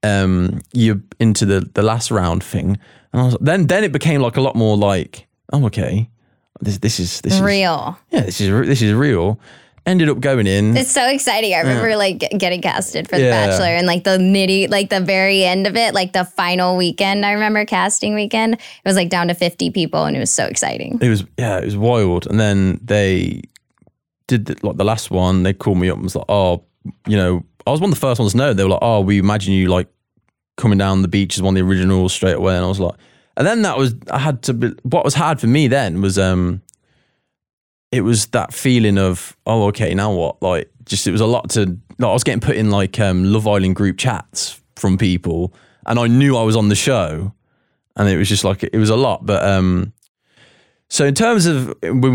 [0.05, 2.79] Um, you're into the the last round thing,
[3.12, 6.09] and I was then then it became like a lot more like, oh okay,
[6.61, 7.99] this this is this is real.
[8.11, 9.38] yeah, this is this is real.
[9.87, 10.75] Ended up going in.
[10.79, 11.53] It's so exciting.
[11.53, 13.47] I remember like getting casted for The Yeah.
[13.49, 17.27] Bachelor and like the nitty, like the very end of it, like the final weekend.
[17.27, 18.55] I remember casting weekend.
[18.55, 20.99] It was like down to 50 people and it was so exciting.
[21.03, 22.27] It was yeah, it was wild.
[22.27, 23.43] And then they
[24.27, 25.43] did the, like the last one.
[25.43, 26.64] They called me up and was like, oh,
[27.07, 28.55] you know, I was one of the first ones to know.
[28.55, 29.88] They were like, oh, we imagine you like
[30.57, 32.57] coming down the beach is one of the originals straight away.
[32.57, 32.95] And I was like,
[33.37, 34.55] and then that was I had to.
[34.55, 36.62] Be, what was hard for me then was um,
[37.90, 40.43] it was that feeling of oh, okay, now what?
[40.43, 41.79] Like, just it was a lot to.
[41.99, 45.53] Like, I was getting put in like um, Love Island group chats from people,
[45.87, 47.33] and I knew I was on the show,
[47.97, 49.27] and it was just like it was a lot.
[49.27, 49.93] But um,
[50.88, 51.75] so in terms of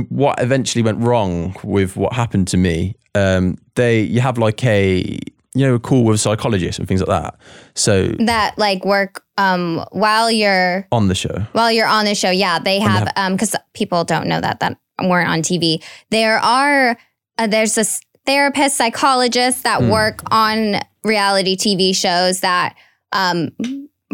[0.10, 5.19] what eventually went wrong with what happened to me, um, they you have like a
[5.60, 7.36] you know a call with psychologists and things like that.
[7.76, 12.32] So That like work um while you're on the show, while you're on the show,
[12.32, 15.84] yeah, they have um because people don't know that that weren't on TV.
[16.10, 16.98] There are
[17.38, 19.89] uh, there's this therapist, psychologists that Hmm.
[19.89, 22.76] work on reality TV shows that
[23.12, 23.50] um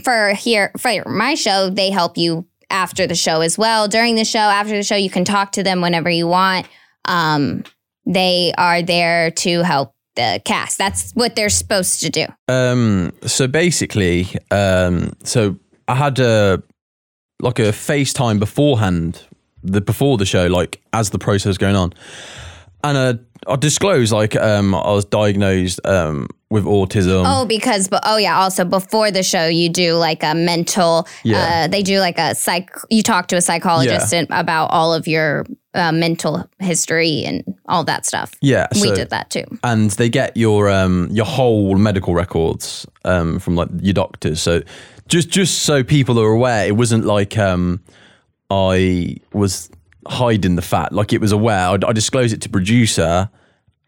[0.04, 3.88] for here for my show they help you after the show as well.
[3.88, 6.68] During the show, after the show, you can talk to them whenever you want.
[7.06, 7.64] Um,
[8.06, 10.78] they are there to help the cast.
[10.78, 12.26] That's what they're supposed to do.
[12.48, 16.62] Um, so basically, um, so I had a
[17.42, 19.22] like a FaceTime beforehand
[19.66, 21.94] the before the show, like as the process going on,
[22.90, 27.24] and uh, I disclosed like um, I was diagnosed um, with autism.
[27.26, 28.38] Oh, because but oh yeah.
[28.40, 31.08] Also, before the show, you do like a mental.
[31.24, 31.66] Yeah.
[31.66, 32.70] Uh, they do like a psych.
[32.90, 34.20] You talk to a psychologist Yeah.
[34.20, 38.32] and, about all of your uh, mental history and all that stuff.
[38.42, 39.44] Yeah, we so- did that too.
[39.64, 44.62] and they get your um your whole medical records um from like your doctors so
[45.08, 47.80] just just so people are aware it wasn't like um
[48.50, 49.70] i was
[50.08, 53.30] hiding the fact like it was aware i, I disclosed it to producer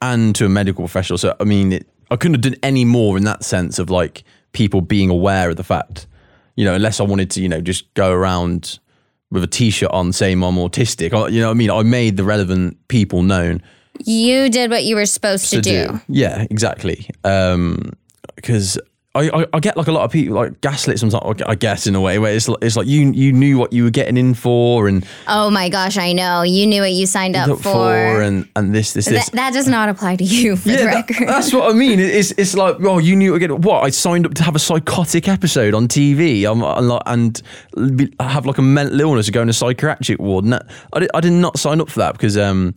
[0.01, 1.17] and to a medical professional.
[1.17, 4.23] So i mean it, i couldn't have done any more in that sense of like
[4.51, 6.07] people being aware of the fact
[6.55, 8.79] you know unless i wanted to you know just go around
[9.29, 11.13] with a t-shirt on saying i'm autistic.
[11.13, 11.69] I- you know what i mean?
[11.69, 13.61] I made the relevant people known.
[14.05, 15.99] You did what you were supposed to, do.
[16.07, 17.09] yeah, exactly.
[17.23, 17.93] Um,
[18.35, 18.77] because
[19.17, 21.41] I, I, I get like a lot of people like gaslit sometimes.
[21.45, 23.83] I guess in a way where it's like, it's like you you knew what you
[23.83, 26.43] were getting in for and Oh my gosh, I know.
[26.43, 28.21] You knew what you signed up look for.
[28.21, 29.25] and and this this this.
[29.29, 31.27] That, that does not apply to you, for the yeah, that- record.
[31.27, 31.99] that's what I mean.
[31.99, 33.61] It's it's like, oh, you knew again.
[33.61, 36.45] What I signed up to have a psychotic episode on TV.
[36.49, 37.41] I'm, I'm and
[37.97, 40.43] be, have like a mental illness to go in a psychiatric ward.
[40.45, 42.75] And that, I did, I did not sign up for that because um,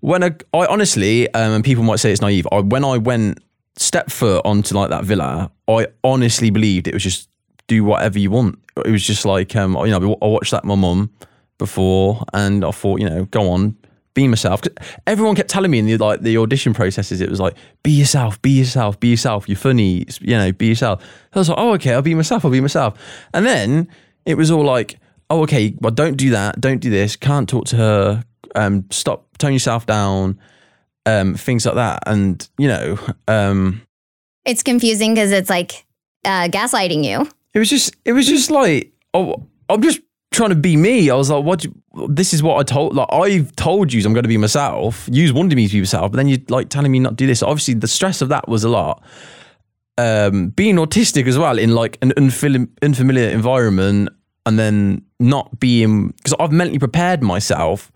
[0.00, 2.46] when I, I honestly, um, and people might say it's naive.
[2.52, 3.38] I, when I went
[3.76, 7.28] step foot onto like that villa, I honestly believed it was just
[7.66, 8.58] do whatever you want.
[8.84, 11.10] It was just like, um, you know, I watched that my mum
[11.58, 13.76] before, and I thought, you know, go on,
[14.14, 14.60] be myself.
[15.06, 18.40] everyone kept telling me in the like the audition processes, it was like, be yourself,
[18.42, 19.48] be yourself, be yourself.
[19.48, 21.02] You're funny, you know, be yourself.
[21.02, 22.98] So I was like, oh, okay, I'll be myself, I'll be myself.
[23.32, 23.88] And then
[24.26, 24.98] it was all like,
[25.30, 29.26] oh, okay, well, don't do that, don't do this, can't talk to her, um, stop,
[29.38, 30.38] tone yourself down,
[31.06, 32.02] um, things like that.
[32.06, 33.82] And you know, um,
[34.44, 35.84] It's confusing because it's like
[36.24, 37.28] uh, gaslighting you.
[37.54, 40.00] it was just it was just like oh I'm just
[40.32, 41.10] trying to be me.
[41.10, 41.64] I was like, what?
[41.64, 41.74] you-
[42.08, 42.94] this is what I told.
[42.96, 45.06] Like I've told you I'm going to be myself.
[45.12, 47.26] You wanted me to be myself, but then you're like telling me not to do
[47.26, 47.42] this.
[47.42, 49.02] Obviously, the stress of that was a lot.
[49.98, 54.08] Um, being autistic as well in like an unfamiliar, unfamiliar environment,
[54.46, 57.91] and then not being because I've mentally prepared myself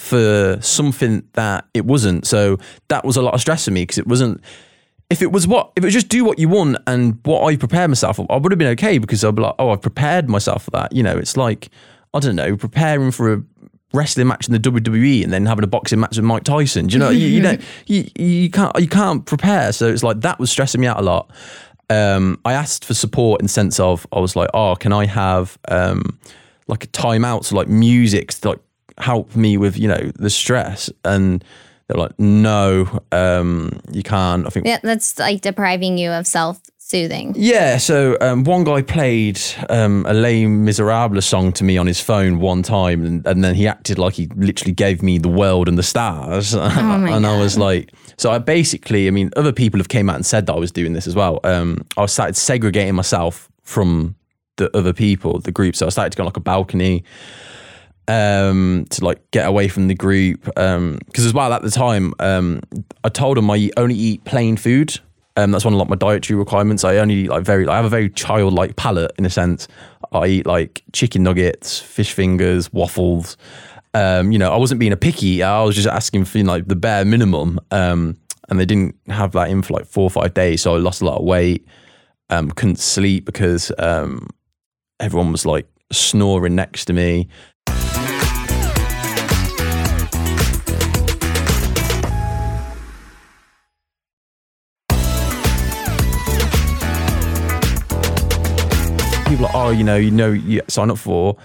[0.00, 2.26] for something that it wasn't.
[2.26, 2.58] So
[2.88, 4.40] that was a lot of stress for me because it wasn't
[5.10, 7.56] if it was what if it was just do what you want and what I
[7.56, 10.28] prepared myself for, I would have been okay because I'd be like, oh, I've prepared
[10.28, 10.92] myself for that.
[10.92, 11.68] You know, it's like
[12.14, 13.42] I don't know, preparing for a
[13.92, 16.86] wrestling match in the WWE and then having a boxing match with Mike Tyson.
[16.86, 19.72] Do you know, you, you know, you, you can't you can't prepare.
[19.72, 21.30] So it's like that was stressing me out a lot.
[21.90, 25.06] Um, I asked for support in the sense of I was like, oh, can I
[25.06, 26.18] have um,
[26.68, 28.60] like a timeout, so like music like
[29.00, 31.44] help me with you know the stress and.
[31.86, 34.46] They're like, no, um, you can't.
[34.46, 36.60] I think Yeah, that's like depriving you of self
[36.90, 37.34] soothing.
[37.36, 42.00] yeah, so um, one guy played um, a Les Miserables song to me on his
[42.00, 45.68] phone one time, and, and then he acted like he literally gave me the world
[45.68, 46.54] and the stars.
[46.54, 50.16] my and I was like, so I basically, I mean, other people have came out
[50.16, 51.40] and said that I was doing this as well.
[51.44, 54.16] Um, I started segregating myself from
[54.56, 55.74] the other people, the group.
[55.74, 57.02] So I started to go on like a balcony
[58.10, 60.44] um, to like get away from the group.
[60.44, 62.60] Because as well at the time, um,
[63.04, 64.98] I told them I only eat plain food.
[65.36, 66.82] Um, that's one of like my dietary requirements.
[66.82, 67.66] I only eat like very.
[67.68, 69.68] I have a very childlike palate in a sense.
[70.12, 73.36] I eat like chicken nuggets, fish fingers, waffles.
[73.94, 75.42] Um, you know, I wasn't being a picky.
[75.44, 77.60] I was just asking for you know, like the bare minimum.
[77.70, 78.16] Um,
[78.48, 81.00] and they didn't have that in for like four or five days, so I lost
[81.00, 81.64] a lot of weight.
[82.28, 84.28] Um, couldn't sleep because um,
[84.98, 87.28] everyone was like snoring next to me.
[99.30, 101.36] People are, oh, you know, you know, you sign up for.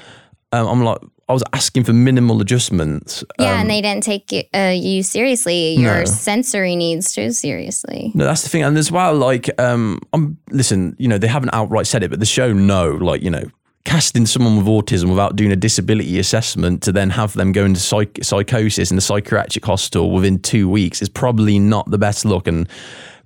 [0.52, 0.98] Um, I'm like,
[1.30, 3.24] I was asking for minimal adjustments.
[3.40, 6.06] Yeah, Um, and they didn't take you, uh, you seriously, your No.
[6.06, 8.12] sensory needs too seriously.
[8.16, 8.64] No, that's the thing.
[8.64, 12.20] And as well, like, um, I'm listen, you know, they haven't outright said it, but
[12.20, 13.44] the show no, like, you know,
[13.86, 17.80] casting someone with autism without doing a disability assessment to then have them go into
[17.80, 22.48] psych- psychosis in the psychiatric hospital within two weeks is probably not the best look
[22.48, 22.68] and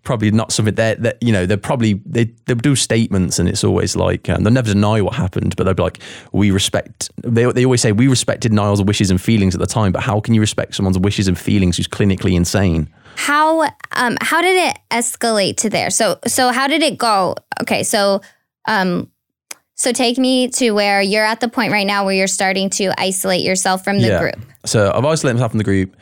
[0.03, 3.63] probably not something that, that you know, they're probably, they, they'll do statements and it's
[3.63, 5.99] always like, um, they'll never deny what happened, but they'll be like,
[6.31, 9.91] we respect, they, they always say, we respected Niall's wishes and feelings at the time,
[9.91, 12.89] but how can you respect someone's wishes and feelings who's clinically insane?
[13.15, 13.63] How
[13.97, 15.89] um how did it escalate to there?
[15.89, 17.35] So so how did it go?
[17.61, 18.21] Okay, so
[18.65, 19.11] um
[19.75, 22.93] so take me to where you're at the point right now where you're starting to
[22.97, 24.35] isolate yourself from the group.
[24.65, 25.95] So I've isolated myself from the group,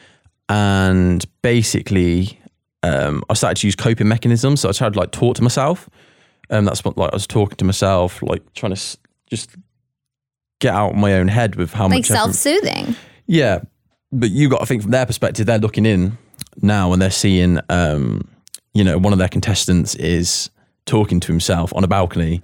[0.49, 2.39] and basically,
[2.83, 4.61] um, I started to use coping mechanisms.
[4.61, 5.89] So I tried to like talk to myself,
[6.49, 8.97] and that's what like I was talking to myself, like trying to s-
[9.29, 9.55] just
[10.59, 12.11] get out of my own head with how Like much.
[12.11, 12.95] effort- self-soothing.
[13.27, 13.59] Yeah,
[14.11, 15.45] but you got to think from their perspective.
[15.45, 16.17] They're looking in
[16.61, 18.27] now and they're seeing, um,
[18.73, 20.49] you know, one of their contestants is
[20.85, 22.41] talking to himself on a balcony.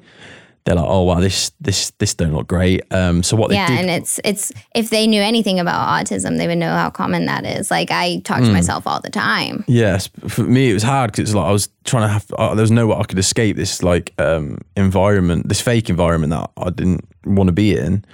[0.66, 3.80] They're like, "Oh wow, this this this don't look great." Um, so what yeah, did,
[3.80, 7.46] and it's it's if they knew anything about autism, they would know how common that
[7.46, 7.70] is.
[7.70, 8.54] Like I talk to Mm.
[8.54, 9.66] myself all the time.
[9.68, 12.26] Yes, for me it was hard because it's like I was trying to have.
[12.38, 16.32] Uh, there was no way I could escape this like um, environment, this fake environment
[16.32, 18.06] that I didn't want to be in.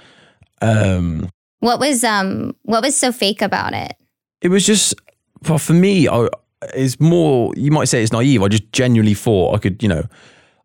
[0.60, 1.28] Um,
[1.60, 3.92] What was um what was so fake about it?
[4.42, 4.94] it was just
[5.48, 6.08] well, for me.
[6.08, 6.28] I,
[6.74, 7.54] it's more.
[7.56, 8.42] You might say it's naive.
[8.42, 9.82] I just genuinely thought I could.
[9.82, 10.02] You know,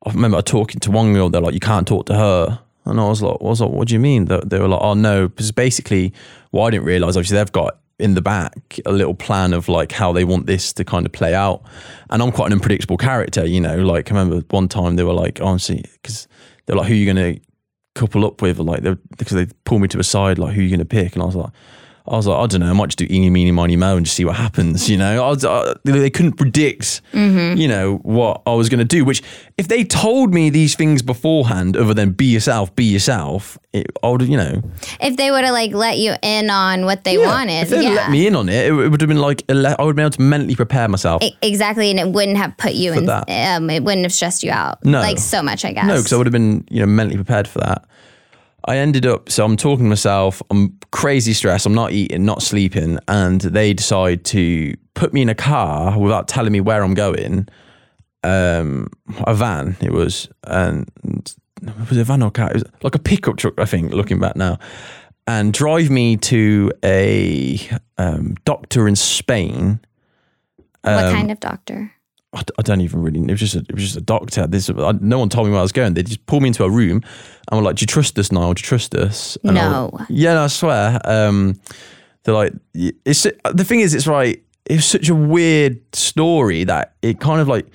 [0.06, 1.30] I remember talking to one girl.
[1.30, 3.88] They're like, "You can't talk to her," and I was like, "I was like, what
[3.88, 6.14] do you mean?" They, they were like, "Oh no," because basically,
[6.52, 9.94] what I didn't realize, obviously, they've got in the back a little plan of like
[9.94, 11.64] how they want this to kind of play out.
[12.10, 13.78] And I'm quite an unpredictable character, you know.
[13.78, 16.28] Like I remember one time they were like, oh, "Honestly," because
[16.66, 17.42] they're like, "Who are you going to
[17.96, 20.64] couple up with?" Like they because they pulled me to a side, like, "Who are
[20.64, 21.52] you going to pick?" And I was like.
[22.08, 22.70] I was like, I don't know.
[22.70, 24.88] I might just do eeny, meeny, miny, mo, and just see what happens.
[24.90, 27.58] You know, I was, uh, they couldn't predict, Mm-hmm.
[27.60, 29.04] you know, what I was going to do.
[29.04, 29.24] Which,
[29.58, 34.10] if they told me these things beforehand, other than be yourself, be yourself, it, I
[34.10, 34.62] would, you know,
[35.02, 37.90] If they would have like let you in on what they wanted, if they yeah.
[37.96, 40.06] let me in on it, it, would have been like ele- I would have been
[40.06, 41.24] able to mentally prepare myself.
[41.24, 43.06] E- Exactly, and it wouldn't have put you For in.
[43.08, 43.30] that.
[43.30, 44.84] Um, it wouldn't have stressed you out.
[44.86, 45.00] No.
[45.00, 45.66] like so much.
[45.66, 45.86] I guess.
[45.88, 47.84] No, because I would have been, you know, mentally prepared for that.
[48.68, 52.42] I ended up, so I'm talking to myself, I'm crazy stressed, I'm not eating, not
[52.42, 56.96] sleeping, and they decide to put me in a car without telling me where I'm
[56.96, 57.48] going.
[58.24, 58.90] Um,
[59.28, 60.90] a van, it was, and
[61.62, 62.50] was it a van or a car?
[62.50, 64.58] It was like a pickup truck, I think, looking back now,
[65.28, 67.60] and drive me to a
[68.00, 69.80] um, doctor in Spain.
[70.82, 71.92] what Um, kind of doctor?
[72.36, 73.20] I, I don't even really.
[73.22, 74.46] It was just a, it was just a doctor.
[74.48, 75.94] This I, no one told me where I was going.
[75.94, 77.02] They just pulled me into a room
[77.50, 78.54] and were like, "Do you trust us, Niall?
[78.54, 80.06] Do you trust us?" And I No.
[80.10, 81.00] yeah, no, I swear.
[81.06, 81.60] Um,
[82.24, 84.42] they're like, it's the thing is, it's right.
[84.66, 87.68] It's such a weird story that it kind of like.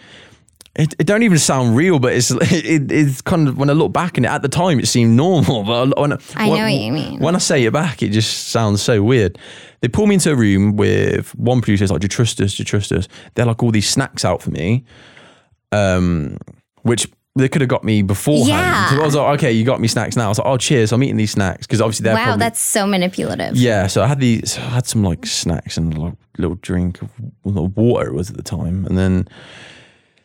[0.76, 3.92] It, it don't even sound real, but it's it, it's kind of when I look
[3.92, 5.64] back and at the time it seemed normal.
[5.70, 7.18] But when, I know when- what you mean.
[7.18, 9.36] When I say it back, it just sounds so weird.
[9.80, 11.84] They pull me into a room with one producer.
[11.84, 12.54] It's like, "Do you trust us?
[12.54, 14.84] Do you trust us?" They're like all these snacks out for me,
[15.72, 16.36] um,
[16.82, 18.48] which they could have got me beforehand.
[18.48, 18.90] Yeah.
[18.90, 20.92] So I was like, "Okay, you got me snacks now." I was like, "Oh, cheers!
[20.92, 23.56] I'm eating these snacks because obviously they're Wow, probably that's so manipulative.
[23.56, 27.08] yeah." So I had these, I had some like snacks and a little drink of
[27.44, 29.28] well, water it was at the time, and then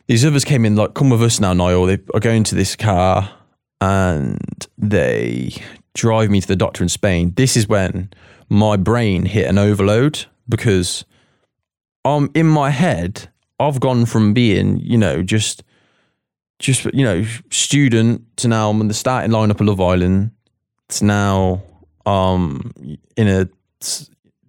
[0.06, 2.76] these others came in like, "Come with us now, Niall." They are going to this
[2.76, 3.30] car
[3.80, 5.52] and they
[5.94, 7.32] drive me to the doctor in Spain.
[7.36, 8.10] This is when
[8.48, 11.04] my brain hit an overload because
[12.04, 15.64] um in my head I've gone from being you know just
[16.58, 20.30] just you know student to now I'm in the starting lineup of Love Island
[20.88, 21.62] to now
[22.04, 22.72] um
[23.16, 23.48] in a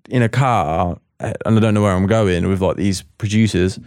[0.09, 3.79] in a car and I don't know where I'm going with like these producers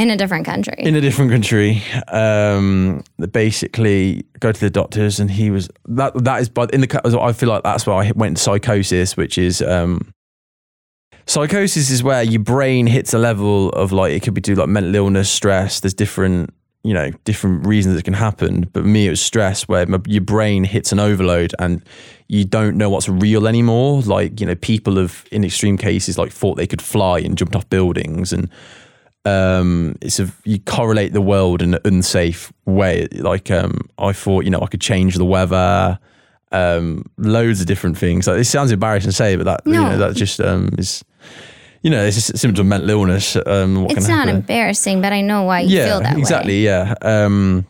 [0.00, 0.76] In a different country.
[0.78, 1.82] in a different country.
[2.08, 6.14] Um, basically go to the doctors, and he was that.
[6.24, 9.60] That is, but in the I feel like that's where I went psychosis, which is
[9.60, 10.14] um,
[11.26, 14.70] psychosis is where your brain hits a level of like it could be due like
[14.70, 15.80] mental illness, stress.
[15.80, 18.70] There's different you know different reasons it can happen.
[18.72, 21.82] But me, it was stress where my, your brain hits an overload and
[22.28, 24.00] you don't know what's real anymore.
[24.00, 27.54] Like you know, people have in extreme cases like thought they could fly and jumped
[27.54, 28.48] off buildings and
[29.26, 34.44] um it's a you correlate the world in an unsafe way like um i thought
[34.44, 35.98] you know i could change the weather
[36.52, 39.96] um loads of different things like it sounds embarrassing to say but that you know
[39.98, 41.04] that just um is
[41.82, 45.20] you know it's just symptom of mental illness um what it's not embarrassing, but I
[45.20, 46.20] know why you yeah feel that way.
[46.20, 47.66] exactly yeah um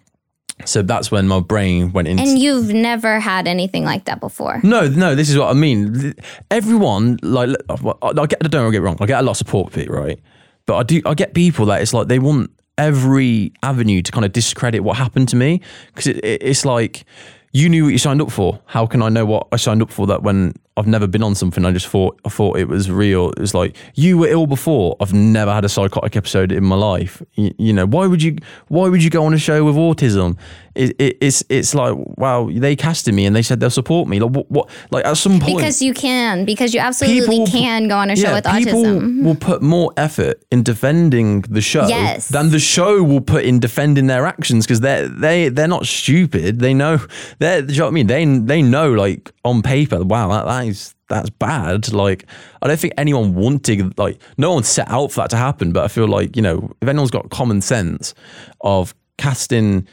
[0.67, 4.61] so that's when my brain went into And you've never had anything like that before.
[4.63, 6.13] no, no, this is what I mean.
[6.51, 8.99] Everyone, like, I I get, don't get wrong.
[9.01, 10.21] I get a lot of support for it, right?
[10.71, 14.25] But I do, I get people that it's like they want every avenue to kind
[14.25, 17.05] of discredit what happened to me because it, it, it's like
[17.53, 18.61] you knew what you signed up for.
[18.67, 20.07] How can I know what I signed up for?
[20.07, 23.31] That when I've never been on something, I just thought I thought it was real.
[23.33, 24.97] It was like you were ill before.
[24.99, 27.23] I've never had a psychotic episode in my life.
[27.35, 28.39] You, you know why would you?
[28.69, 30.39] Why would you go on a show with autism?
[30.75, 34.21] It, it, it's it's like wow, they casted me and they said they'll support me.
[34.21, 34.51] Like what?
[34.51, 38.17] what like at some point Because you can, because you absolutely can go on a
[38.17, 39.25] show yeah, with people autism.
[39.25, 39.45] will mm-hmm.
[39.45, 42.29] put more effort in defending the show Yes.
[42.29, 46.61] than the show will put in defending their actions because they they they're not stupid.
[46.61, 46.99] They know
[47.41, 48.07] they do you know what I mean?
[48.07, 51.93] They they know like on paper, wow, that, that is that's bad.
[51.93, 52.25] Like
[52.63, 55.73] I don't think anyone wanted like no one set out for that to happen.
[55.73, 58.15] But I feel like you know if anyone's got common sense
[58.63, 59.87] of casting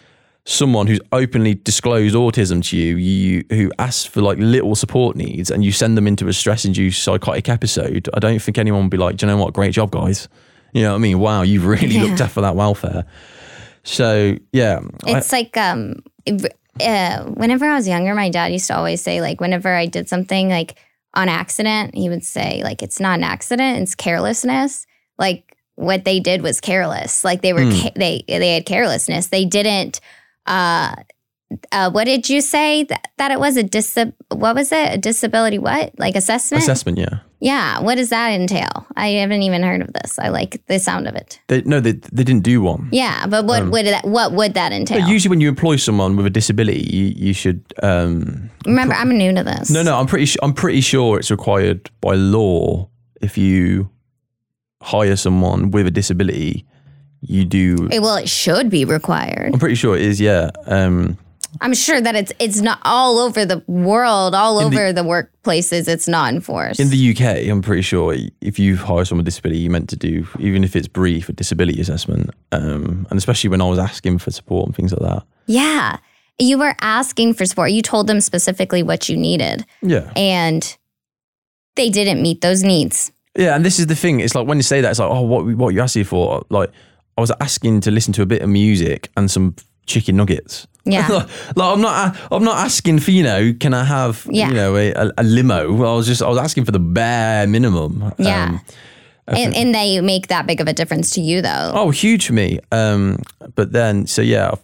[0.45, 5.51] someone who's openly disclosed autism to you, you who asks for like little support needs,
[5.51, 8.95] and you send them into a stress-induced psychotic episode, I don't think anyone would be
[8.97, 9.53] like, "Do you know what?
[9.53, 10.29] Great job, guys."
[10.73, 11.19] You know what I mean?
[11.19, 12.03] Wow, you've really Yeah.
[12.03, 13.03] looked after that welfare.
[13.83, 15.95] So yeah, I- It's like um,
[16.81, 20.07] uh, whenever I was younger, my dad used to always say like whenever I did
[20.09, 20.75] something like
[21.13, 24.85] on accident, he would say like it's not an accident, it's carelessness.
[25.17, 27.23] Like what they did was careless.
[27.23, 27.71] Like they were Hmm.
[27.71, 29.27] ca- they they had carelessness.
[29.27, 29.99] They didn't.
[30.45, 30.95] Uh,
[31.71, 33.97] uh, what did you say that, that it was a dis?
[34.31, 34.93] What was it?
[34.93, 35.59] A disability?
[35.59, 36.63] What like assessment?
[36.63, 36.97] assessment.
[36.97, 37.79] Yeah, Yeah.
[37.81, 38.87] What does that entail?
[38.95, 40.17] I haven't even heard of this.
[40.17, 41.39] I like the sound of it.
[41.47, 42.89] they, no, they they didn't do one.
[42.91, 44.05] Yeah, but what Um, would that?
[44.05, 45.07] What would that entail?
[45.07, 47.61] Usually, when you employ someone with a disability, you, you should.
[47.83, 49.69] Um, Remember, I'm new to this.
[49.69, 50.25] no, no, I'm pretty.
[50.25, 52.89] Su- I'm pretty sure it's required by law
[53.21, 53.89] if you
[54.81, 56.65] hire someone with a disability.
[57.21, 57.87] You do.
[57.91, 59.51] Eh, Well, it should be required.
[59.53, 60.21] I'm pretty sure it is.
[60.21, 60.51] Yeah.
[60.67, 61.17] Um,
[61.61, 65.01] I'm sure that it's it's not all over the world, all In the- over the,
[65.03, 65.87] workplaces.
[65.87, 66.79] It's not enforced.
[66.79, 69.95] in the UK, I'm pretty sure if you hire someone with disability, you're meant to
[69.95, 72.31] do, even if it's brief, a disability assessment.
[72.51, 75.23] Um, and especially when I was asking for support and things like that.
[75.47, 75.97] yeah,
[76.39, 77.71] you were asking for support.
[77.71, 80.11] You told them specifically what you needed, Yeah.
[80.15, 80.77] and
[81.75, 83.11] they didn't meet those needs.
[83.37, 84.19] Yeah, and this is the thing.
[84.19, 86.43] It's like when you say that, it's like, oh, what what are you asking for?
[86.49, 86.71] Like,
[87.17, 90.67] I was asking to listen to a bit of music and some chicken nuggets.
[90.91, 91.07] Yeah.
[91.09, 91.27] like,
[91.57, 94.47] I'm not I'm not asking for you know, can I have Yeah.
[94.49, 95.67] you know a, a, limo?
[95.83, 98.13] I was just I was asking for the bare minimum.
[98.17, 98.59] Yeah.
[99.27, 101.71] Um, And, and they make that big of a difference to you, though.
[101.73, 102.59] Oh, huge for me.
[102.71, 103.17] Um,
[103.55, 104.61] but then, so yeah, I've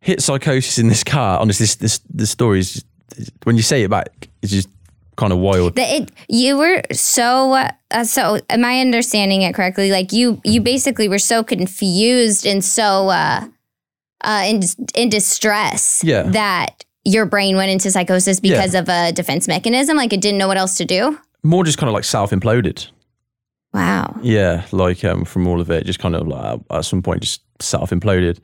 [0.00, 1.38] hit psychosis in this car.
[1.38, 2.86] Honestly, this this the story is just,
[3.44, 4.68] when you say it back, it's just
[5.16, 5.76] kind of wild.
[5.76, 7.52] The, it, you were so
[7.92, 8.40] uh, so.
[8.48, 9.92] Am I understanding it correctly?
[9.92, 13.46] Like you, you basically were so confused and so uh,
[14.22, 14.60] uh, in
[14.94, 16.22] in distress Yeah.
[16.24, 19.96] that your brain went into psychosis because of a defense mechanism.
[19.96, 21.18] Like it didn't know what else to do.
[21.42, 22.88] More just kind of like self imploded.
[23.72, 24.18] Wow.
[24.22, 27.42] Yeah, like um, from all of it, just kind of like at some point just
[27.60, 28.38] self imploded.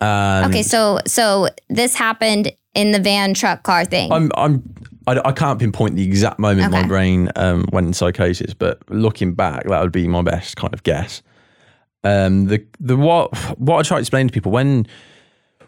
[0.00, 4.12] And okay, so so this happened in the van truck car thing.
[4.12, 4.62] I'm I'm
[5.06, 9.34] I, I can't pinpoint the exact moment my brain um, went in psychosis, but looking
[9.34, 11.22] back, that would be my best kind of guess.
[12.02, 14.86] Um, the the what what I try to explain to people when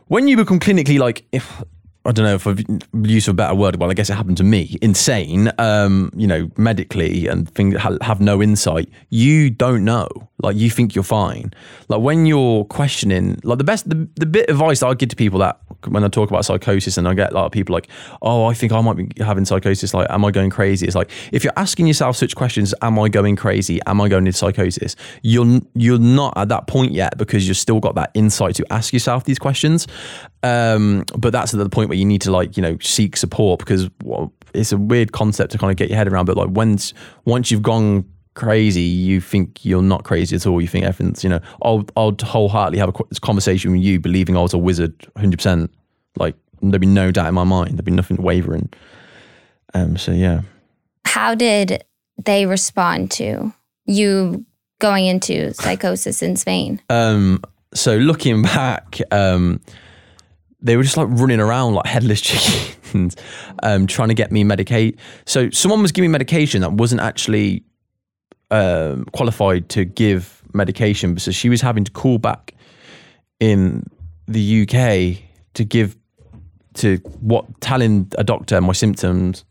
[0.09, 1.62] when you become clinically like if
[2.05, 2.64] I don't know if I've
[3.05, 3.76] used a better word.
[3.76, 4.76] Well, I guess it happened to me.
[4.83, 8.89] Insane, um, you know, medically and things have no insight.
[9.11, 10.09] You don't know.
[10.43, 11.53] Like you think you're fine.
[11.88, 15.16] Like when you're questioning, like the best, the, the bit of advice I give to
[15.16, 17.88] people that when I talk about psychosis and I get a lot of people like,
[18.20, 19.95] oh, I think I might be having psychosis.
[19.95, 20.86] Like, am I going crazy?
[20.86, 23.80] It's like if you're asking yourself such questions, am I going crazy?
[23.86, 24.97] Am I going into psychosis?
[25.22, 28.93] You're you're not at that point yet because you've still got that insight to ask
[28.93, 29.86] yourself these questions.
[30.43, 33.61] Um, but that's at the point where you need to like you know seek support
[33.61, 36.26] because well, it's a weird concept to kind of get your head around.
[36.26, 38.05] But like once once you've gone
[38.35, 40.61] crazy, you think you're not crazy at all.
[40.61, 41.41] You think everything's you know.
[41.62, 45.72] I'll I'll wholeheartedly have a conversation with you, believing I was a wizard, hundred percent.
[46.16, 47.72] Like there'd be no doubt in my mind.
[47.72, 48.70] There'd be nothing wavering.
[49.74, 49.97] Um.
[49.97, 50.43] So yeah.
[51.05, 51.85] How did
[52.24, 53.53] they respond to
[53.87, 54.45] you
[54.78, 56.80] going into psychosis in Spain?
[56.91, 57.43] Um,
[57.74, 59.61] so looking back, um,
[60.61, 63.16] they were just like running around like headless chickens,
[63.62, 64.97] um, trying to get me medicate.
[65.26, 67.64] So someone was giving me medication that wasn't actually
[68.53, 72.55] um, qualified to give medication, so she was having to call back
[73.40, 73.84] in
[74.28, 75.22] the UK
[75.55, 75.96] to give
[76.74, 79.44] to what telling a doctor my symptoms,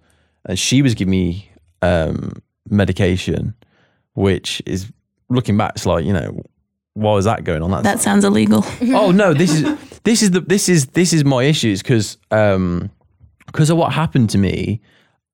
[0.46, 2.32] and she was giving me um,
[2.70, 3.54] medication,
[4.14, 4.92] which is
[5.30, 6.42] looking back, it's like you know,
[6.94, 7.72] why was that going on?
[7.72, 8.64] That's, That sounds illegal.
[8.94, 12.90] oh no, this is this is the this is this is my issues because um
[13.48, 14.82] because of what happened to me,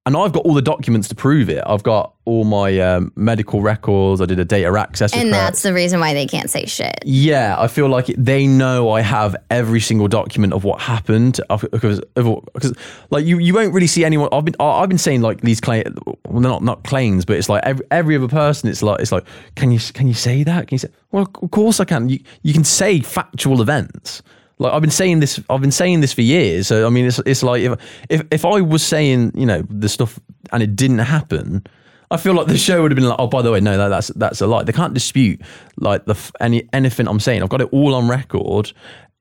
[0.07, 1.61] and I've got all the documents to prove it.
[1.67, 4.21] I've got all my um, medical records.
[4.21, 6.97] I did a data access And that's the reason why they can't say shit.
[7.03, 11.99] Yeah, I feel like they know I have every single document of what happened because,
[12.13, 12.73] because
[13.09, 14.29] like you, you won't really see anyone.
[14.31, 17.65] I've been I've been saying like these claims, well, not not claims, but it's like
[17.65, 18.69] every, every other person.
[18.69, 20.69] It's like it's like can you can you say that?
[20.69, 20.89] Can you say?
[21.11, 22.07] Well, of course I can.
[22.07, 24.21] You you can say factual events.
[24.59, 26.67] Like I've been saying this, I've been saying this for years.
[26.67, 27.79] So I mean, it's it's like if
[28.09, 30.19] if if I was saying you know the stuff
[30.51, 31.65] and it didn't happen,
[32.09, 33.89] I feel like the show would have been like, oh, by the way, no, that,
[33.89, 34.63] that's that's a lie.
[34.63, 35.41] They can't dispute
[35.77, 37.43] like the any anything I'm saying.
[37.43, 38.71] I've got it all on record.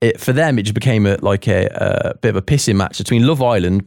[0.00, 1.66] It for them, it just became a like a,
[2.14, 3.84] a bit of a pissing match between Love Island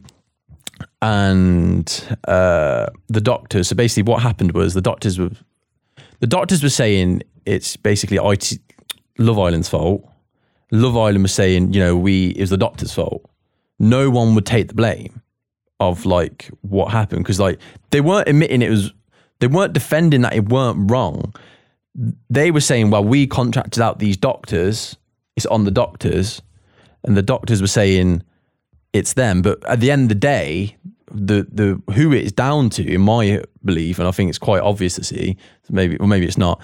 [1.00, 3.68] and uh, the doctors.
[3.68, 5.30] So basically, what happened was the doctors were
[6.20, 8.58] the doctors were saying it's basically IT
[9.18, 10.06] Love Island's fault.
[10.72, 13.28] Love Island was saying, you know, we it was the doctor's fault.
[13.78, 15.22] No one would take the blame
[15.80, 17.58] of like what happened because like
[17.90, 18.92] they weren't admitting it was
[19.40, 21.34] they weren't defending that it weren't wrong.
[22.28, 24.96] They were saying, well, we contracted out these doctors.
[25.36, 26.42] It's on the doctors,
[27.04, 28.22] and the doctors were saying
[28.92, 29.42] it's them.
[29.42, 30.76] But at the end of the day,
[31.10, 34.94] the the who it's down to, in my belief, and I think it's quite obvious
[34.96, 35.36] to see,
[35.68, 36.60] maybe or maybe it's not.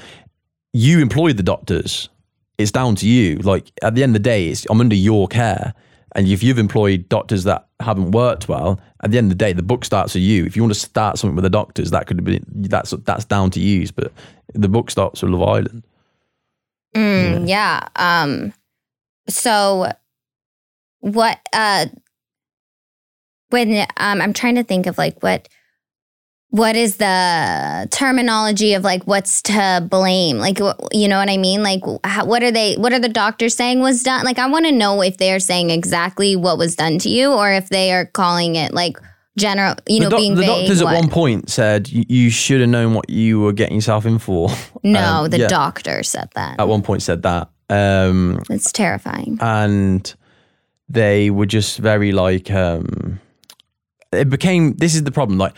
[0.73, 2.09] You employed the doctors.
[2.59, 3.37] It's down to you.
[3.37, 5.75] Like at the end of the day, it's, I'm under your care.
[6.15, 9.53] And if you've employed doctors that haven't worked well, at the end of the day,
[9.53, 10.47] the book starts with you.
[10.47, 13.51] If you want to start something with the doctors, that could be that's that's down
[13.51, 13.87] to you.
[13.95, 14.13] But
[14.55, 15.83] the book starts with Love Island.
[16.95, 17.87] Mm, yeah.
[17.97, 18.55] Um.
[19.29, 19.93] So,
[21.01, 21.39] what?
[21.53, 21.87] Uh.
[23.51, 25.49] When um, I'm trying to think of like what.
[26.57, 30.39] What is the terminology of like what's to blame?
[30.39, 30.59] Like,
[30.93, 31.63] you know what I mean?
[31.63, 32.77] Like, how, what are they?
[32.77, 34.25] What are the doctors saying was done?
[34.25, 37.33] Like, I want to know if they are saying exactly what was done to you,
[37.33, 38.97] or if they are calling it like
[39.37, 39.75] general.
[39.87, 40.49] You know, the doc- being the vague.
[40.67, 40.95] doctors what?
[40.95, 44.19] at one point said you, you should have known what you were getting yourself in
[44.19, 44.49] for.
[44.83, 46.59] No, Um, the yeah, doctor said that.
[46.61, 47.51] at one point said that.
[47.69, 49.37] Um, It's terrifying.
[49.41, 50.15] and
[50.89, 53.19] they were just very like um
[54.13, 55.53] it became this is the problem like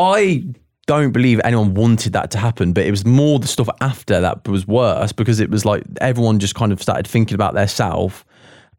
[0.00, 0.44] i
[0.86, 4.46] don't believe anyone wanted that to happen but it was more the stuff after that
[4.48, 8.24] was worse because it was like everyone just kind of started thinking about their self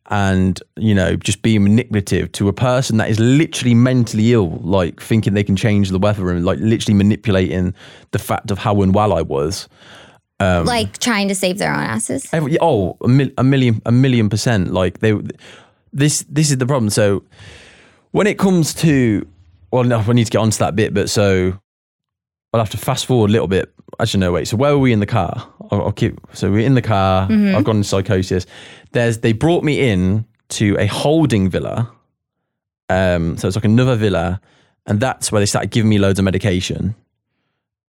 [0.10, 5.02] and you know just being manipulative to a person that is literally mentally ill like
[5.02, 7.74] thinking they can change the weather and like literally manipulating
[8.12, 9.70] the fact of how unwell i was
[10.42, 12.28] um, like trying to save their own asses.
[12.34, 14.74] Every, oh, a, mil, a million, a million percent.
[14.74, 15.14] Like they,
[15.94, 16.90] this, this is the problem.
[16.90, 17.24] So
[18.10, 19.28] when it comes to,
[19.72, 21.58] well, no, I need to get onto that bit, but so
[22.54, 23.74] I'll have to fast forward a little bit.
[24.00, 24.48] Actually, no, wait.
[24.48, 25.48] So where were we in the car?
[25.72, 26.20] I'll, I'll keep.
[26.34, 27.28] So we're in the car.
[27.28, 27.56] Mhm.
[27.56, 28.46] I've gone into psychosis.
[28.92, 31.90] There's, they brought me in to a holding villa.
[32.90, 34.42] Um, so it's like another villa,
[34.86, 36.94] and that's where they started giving me loads of medication.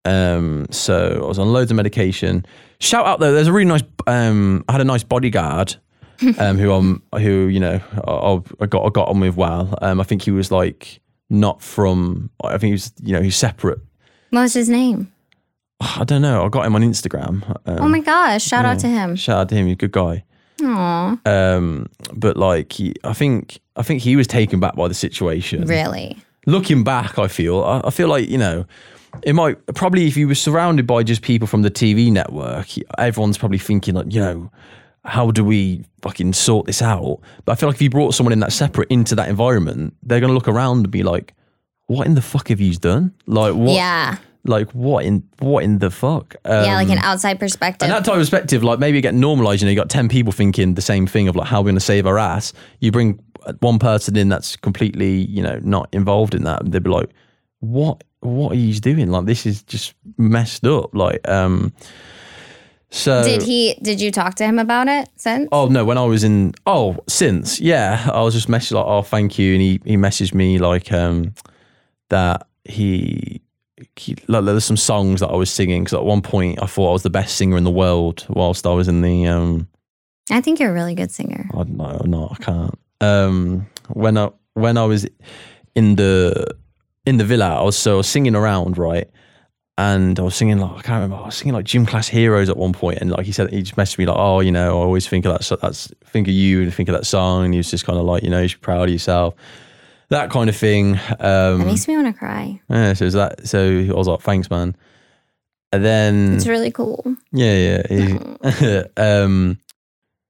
[0.05, 2.45] Um, so I was on loads of medication.
[2.79, 3.83] Shout out though, there's a really nice.
[4.07, 5.75] Um, I had a nice bodyguard,
[6.37, 9.77] um, who I'm, who you know, I, I got I got on with well.
[9.81, 10.99] Um, I think he was like
[11.29, 12.29] not from.
[12.43, 13.79] I think he was, you know, he's separate.
[14.31, 15.11] What was his name?
[15.81, 16.45] I don't know.
[16.45, 17.47] I got him on Instagram.
[17.65, 18.43] Um, oh my gosh!
[18.43, 19.15] Shout out to him.
[19.15, 19.65] Shout out to him.
[19.67, 20.23] He's a good guy.
[20.61, 24.93] Aw, Um, but like, he, I think I think he was taken back by the
[24.93, 25.65] situation.
[25.65, 26.17] really?
[26.45, 28.65] looking back, I feel I, I feel like you know
[29.23, 32.67] it might probably if you were surrounded by just people from the TV network,
[32.97, 34.51] everyone's probably thinking like you know
[35.09, 37.19] how do we fucking sort this out?
[37.45, 40.19] But I feel like if you brought someone in that separate into that environment, they're
[40.19, 41.33] gonna look around and be like,
[41.87, 43.13] what in the fuck have you done?
[43.25, 43.75] Like what?
[43.75, 46.35] Yeah, Like what in what in the fuck?
[46.45, 47.87] yeah, like Um, an outside perspective.
[47.87, 50.07] and that type of perspective, like maybe you get normalized, you know, you got 10
[50.09, 52.53] people thinking the same thing of like how we're going to save our ass.
[52.79, 53.19] You bring
[53.61, 56.61] one person in that's completely, you know, not involved in that.
[56.61, 57.09] And they'd be like,
[57.61, 59.09] what, what are you doing?
[59.09, 60.93] Like, this is just messed up.
[60.93, 61.73] Like, um,
[62.91, 63.23] so.
[63.23, 63.75] did he?
[63.81, 65.49] Did you talk to him about it since?
[65.51, 65.85] Oh no!
[65.85, 69.53] When I was in oh since yeah, I was just messaging like oh thank you,
[69.53, 71.33] and he he messaged me like um
[72.09, 73.41] that he,
[73.95, 76.89] he like there's some songs that I was singing because at one point I thought
[76.89, 79.67] I was the best singer in the world whilst I was in the um
[80.31, 81.49] I think you're a really good singer.
[81.53, 85.07] I don't know no I can't um when I when I was
[85.75, 86.55] in the
[87.05, 89.09] in the villa I was so I was singing around right
[89.87, 92.49] and I was singing like I can't remember I was singing like gym class heroes
[92.49, 94.79] at one point and like he said he just messaged me like oh you know
[94.79, 97.45] I always think of that so that's think of you and think of that song
[97.45, 99.35] and he was just kind of like you know you should be proud of yourself
[100.09, 102.59] that kind of thing um That makes me want to cry.
[102.69, 104.75] yeah so it was that so I was like thanks man
[105.71, 107.15] and then It's really cool.
[107.31, 108.47] yeah, yeah.
[108.51, 109.59] he- um,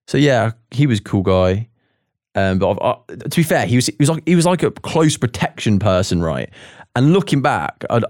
[0.07, 1.69] so yeah, he was a cool guy.
[2.35, 2.79] Um, but I've,
[3.09, 5.79] I, to be fair, he was he was like he was like a close protection
[5.79, 6.49] person, right?
[6.95, 8.01] And looking back, I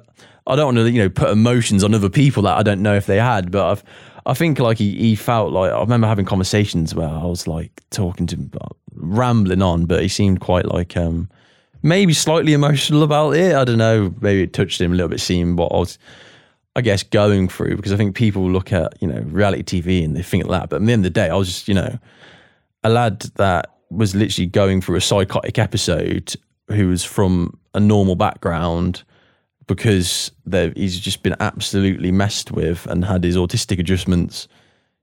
[0.49, 2.95] I don't want to you know put emotions on other people that I don't know
[2.95, 3.83] if they had, but I've
[4.25, 7.81] I think like he he felt like I remember having conversations where I was like
[7.91, 8.51] talking to him,
[8.95, 11.29] rambling on, but he seemed quite like um
[11.81, 13.55] maybe slightly emotional about it.
[13.55, 15.97] I don't know, maybe it touched him a little bit, seeing what I was.
[16.75, 20.15] I guess going through because I think people look at you know reality TV and
[20.15, 21.97] they think that, but at the end of the day, I was just you know
[22.83, 26.35] a lad that was literally going through a psychotic episode
[26.69, 29.03] who was from a normal background
[29.69, 30.31] because
[30.75, 34.47] he's just been absolutely messed with and had his autistic adjustments,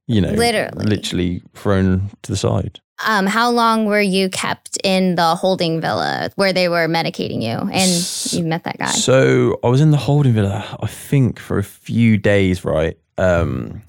[0.08, 0.84] you know, Literally.
[0.84, 2.80] literally thrown to the side.
[3.06, 7.70] Um, how long were you kept in the holding villa where they were medicating you
[7.72, 8.86] and you met that guy?
[8.86, 12.98] So I was in the holding villa, I think, for a few days, right?
[13.18, 13.82] Um,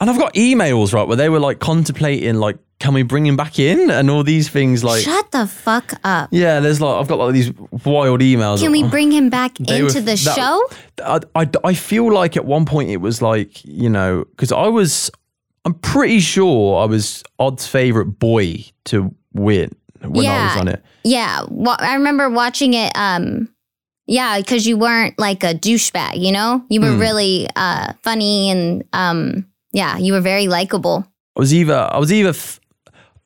[0.00, 3.34] and I've got emails, right, where they were like contemplating like can we bring him
[3.36, 3.90] back in?
[3.90, 6.28] And all these things like, Shut the fuck up.
[6.32, 7.50] yeah, there's like, I've got like these
[7.84, 8.60] wild emails.
[8.60, 10.68] Can we bring him back They were- into the that- show?
[11.02, 14.68] I, I, I feel like at one point it was like, you know, because I
[14.68, 15.10] was,
[15.64, 20.84] I'm pretty sure I was Odd's favorite boy to win when I was on it.
[21.04, 21.42] Yeah.
[21.78, 22.92] I remember watching it.
[22.94, 23.48] Um,
[24.06, 26.62] yeah, because you weren't like a douchebag, you know?
[26.68, 27.00] You were Hmm.
[27.00, 31.06] really uh, funny and um, yeah, you were very likable.
[31.36, 32.60] I was either I was either f-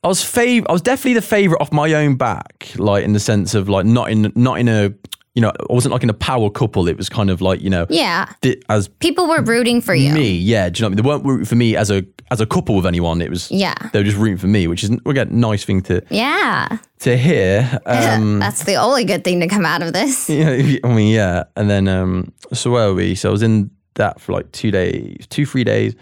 [0.04, 3.20] I was fav- I was definitely the favorite off my own back, like in the
[3.20, 4.92] sense of like not in not in a
[5.34, 6.86] you know I wasn't like in a power couple.
[6.88, 8.26] It was kind of like you know Yeah.
[8.40, 10.12] di- as People were rooting for you.
[10.12, 10.68] me, yeah.
[10.68, 10.96] Do you know what I mean?
[11.04, 13.20] They weren't rooting for me as a as a couple with anyone.
[13.22, 13.74] It was Yeah.
[13.92, 16.78] they were just rooting for me, which is again nice thing to Yeah.
[17.00, 17.80] to hear.
[17.86, 20.28] Um, That's the only good thing to come out of this.
[20.30, 20.50] yeah,
[20.84, 21.44] I mean, yeah.
[21.56, 23.14] And then, um, so where were we?
[23.16, 25.94] So I was in that for like two days, two, three days.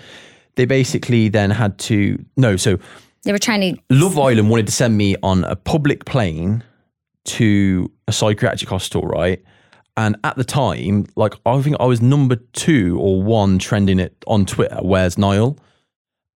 [0.56, 2.78] They basically then had to, no, so
[3.26, 3.82] They were trying to.
[3.90, 6.62] Love Island wanted to send me on a public plane
[7.24, 9.42] to a psychiatric hospital, right?
[9.96, 14.14] And at the time, like, I think I was number two or one trending it
[14.28, 14.78] on Twitter.
[14.80, 15.58] Where's Niall?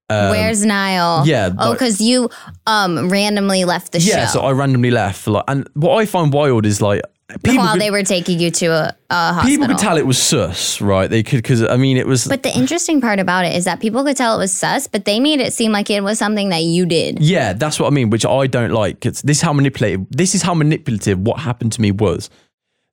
[0.08, 1.24] Um, Where's Niall?
[1.26, 2.28] yeah, Oh, like- because you
[2.66, 5.26] um randomly left the Yeah, show Yeah, so I randomly left.
[5.28, 7.02] Like, and what I find wild is like,
[7.42, 9.48] people while could, they were taking you to a, a hospital.
[9.48, 11.08] people could tell it was sus, right?
[11.08, 12.26] They could, because I mean, it was.
[12.26, 15.04] But the interesting part about it is that people could tell it was sus, but
[15.04, 17.20] they made it seem like it was something that you did.
[17.20, 19.06] Yeah, that's what I mean, which I don't like.
[19.06, 22.30] It's this is how manipulative this is how manipulative what happened to me was.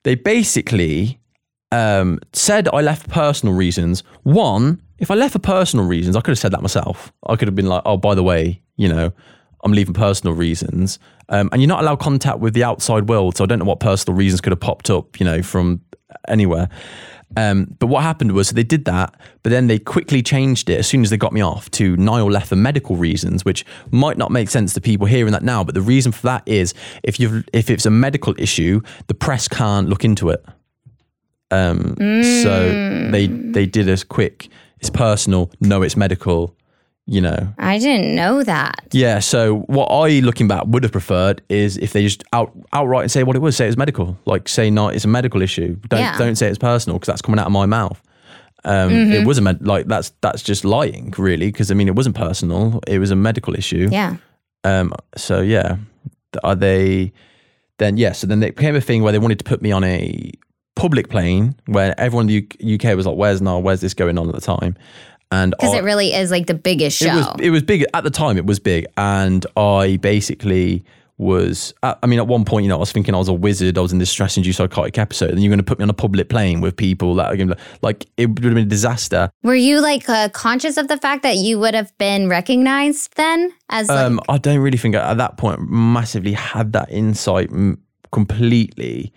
[0.04, 1.20] They basically
[1.72, 4.02] um, said I left for personal reasons.
[4.22, 7.12] One, if I left for personal reasons, I could have said that myself.
[7.26, 9.12] I could have been like, oh, by the way, you know,
[9.64, 10.98] I'm leaving personal reasons.
[11.28, 13.36] Um, and you're not allowed contact with the outside world.
[13.36, 15.80] So I don't know what personal reasons could have popped up, you know, from
[16.26, 16.68] anywhere.
[17.36, 20.78] Um, but what happened was so they did that, but then they quickly changed it
[20.78, 24.16] as soon as they got me off to Niall left for medical reasons, which might
[24.16, 25.62] not make sense to people hearing that now.
[25.62, 29.46] But the reason for that is if you if it's a medical issue, the press
[29.46, 30.44] can't look into it.
[31.50, 31.96] Um,
[32.42, 34.48] So they they did a quick.
[34.80, 35.50] It's personal.
[35.60, 36.54] No, it's medical.
[37.10, 37.48] You know.
[37.58, 38.80] I didn't know that.
[38.92, 39.20] Yeah.
[39.20, 43.10] So what I, looking back, would have preferred is if they just out outright and
[43.10, 43.56] say what it was.
[43.56, 44.18] Say it's medical.
[44.26, 45.76] Like say not it's a medical issue.
[45.88, 46.18] Don't Yeah.
[46.18, 47.98] don't say it's personal because that's coming out of my mouth.
[48.64, 49.12] Um, Mhm.
[49.14, 51.46] It was a med- like that's that's just lying, really.
[51.50, 52.80] Because I mean, it wasn't personal.
[52.86, 53.88] It was a medical issue.
[53.90, 54.16] Yeah.
[54.64, 54.92] Um.
[55.16, 55.76] So yeah,
[56.44, 57.12] are they?
[57.78, 58.12] Then yeah.
[58.12, 60.30] So then it became a thing where they wanted to put me on a
[60.76, 63.58] public plane where everyone in the UK was like, "Where's now?
[63.60, 64.76] Where's this going on?" At the time,
[65.30, 67.06] and Because it really is like the biggest show.
[67.06, 68.36] it was it was big at the time.
[68.36, 70.84] It was big, and I basically
[71.18, 71.74] was.
[71.82, 73.76] I mean, at one point, you know, I was thinking I was a wizard.
[73.76, 75.94] I was in this stress-induced psychotic episode, and you're going to put me on a
[75.94, 79.28] public plane with people that are going to like it would have been a disaster.
[79.42, 83.52] Were you like uh, conscious of the fact that you would have been recognized then
[83.68, 87.50] as like, Um, I don't really think I- at that point massively had that insight
[87.50, 89.12] m- completely.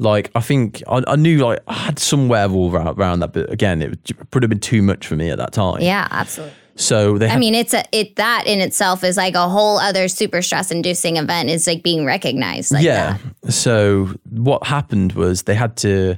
[0.00, 3.52] Like I think I, I knew like I had some wherewithal around, around that, but
[3.52, 5.82] again, it would have been too much for me at that time.
[5.82, 6.56] yeah, absolutely.
[6.76, 7.28] So they.
[7.28, 10.70] I mean, it's a it that in itself is like a whole other super stress
[10.70, 11.50] inducing event.
[11.50, 12.72] Is like being recognized.
[12.72, 13.18] Like yeah.
[13.42, 13.52] that.
[13.52, 16.16] So what happened was they had to,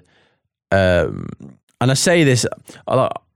[0.71, 1.29] um,
[1.81, 2.47] and I say this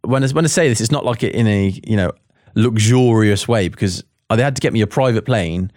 [0.04, 2.12] when I, when I say this, it's not like it in a you know
[2.54, 4.04] luxurious way because
[4.34, 5.70] they had to get me a private plane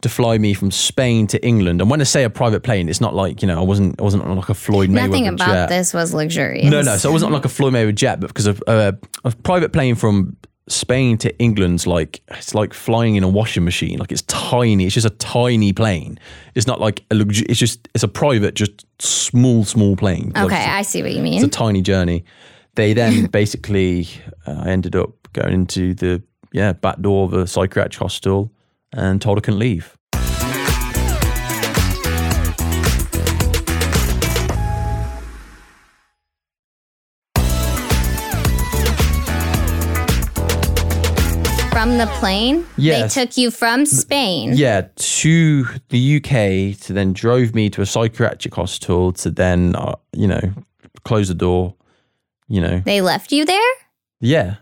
[0.00, 1.80] to fly me from Spain to England.
[1.80, 4.02] And when I say a private plane, it's not like you know I wasn't I
[4.02, 5.06] wasn't on like a Floyd Mayweather jet.
[5.10, 5.68] Nothing about jet.
[5.68, 6.68] this was luxurious.
[6.68, 6.96] No, no.
[6.96, 8.92] So it wasn't on like a Floyd Mayweather jet, but because of uh,
[9.24, 10.36] a private plane from
[10.68, 13.98] Spain to England's like it's like flying in a washing machine.
[14.00, 14.86] Like it's tiny.
[14.86, 16.18] It's just a tiny plane.
[16.56, 20.32] It's not like a luxu- It's just it's a private, just small, small plane.
[20.36, 21.34] Okay, a- I see what you mean.
[21.34, 22.24] It's a tiny journey.
[22.74, 24.08] They then basically,
[24.46, 26.22] uh, I ended up going into the
[26.52, 28.50] yeah back door of a psychiatric hospital
[28.92, 29.96] and told I couldn't leave.
[41.72, 43.14] From the plane, Yes.
[43.14, 44.52] they took you from Spain.
[44.54, 49.94] Yeah, to the UK to then drove me to a psychiatric hospital to then, uh,
[50.12, 50.52] you know,
[51.04, 51.74] close the door,
[52.46, 52.82] you know.
[52.84, 53.72] They left you there.
[54.20, 54.56] Yeah.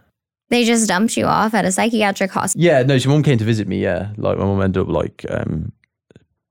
[0.51, 2.64] They just dumped you off at a psychiatric hospital.
[2.64, 4.11] Yeah, no, so mum came to visit me, yeah.
[4.16, 5.72] Like my mum ended up like um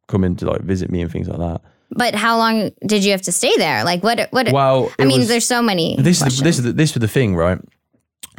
[0.08, 1.62] coming to like visit me and things like that.
[1.91, 3.84] But how long did you have to stay there?
[3.84, 4.28] Like what?
[4.32, 4.52] What?
[4.52, 5.95] Well, I mean, was- there's so many.
[5.97, 7.60] This is the, this is the, this was the thing, right?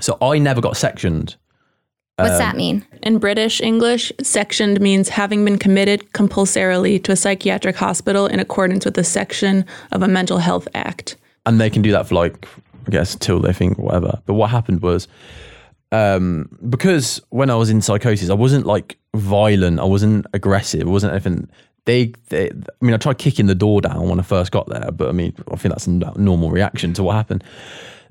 [0.00, 1.36] So I never got sectioned.
[2.16, 2.84] What's Um, that mean?
[3.02, 8.84] In British English, sectioned means having been committed compulsorily to a psychiatric hospital in accordance
[8.84, 11.16] with a section of a Mental Health Act.
[11.46, 12.46] and they can do that for like
[12.86, 14.20] I guess till they think whatever.
[14.26, 15.06] But what happened was
[15.92, 20.90] um, because when I was in psychosis, I wasn't like violent, I wasn't aggressive, I
[20.90, 21.48] wasn't anything.
[21.86, 24.90] They, they, I mean, I tried kicking the door down when I first got there,
[24.92, 27.42] but I mean, I think that's a normal reaction to what happened.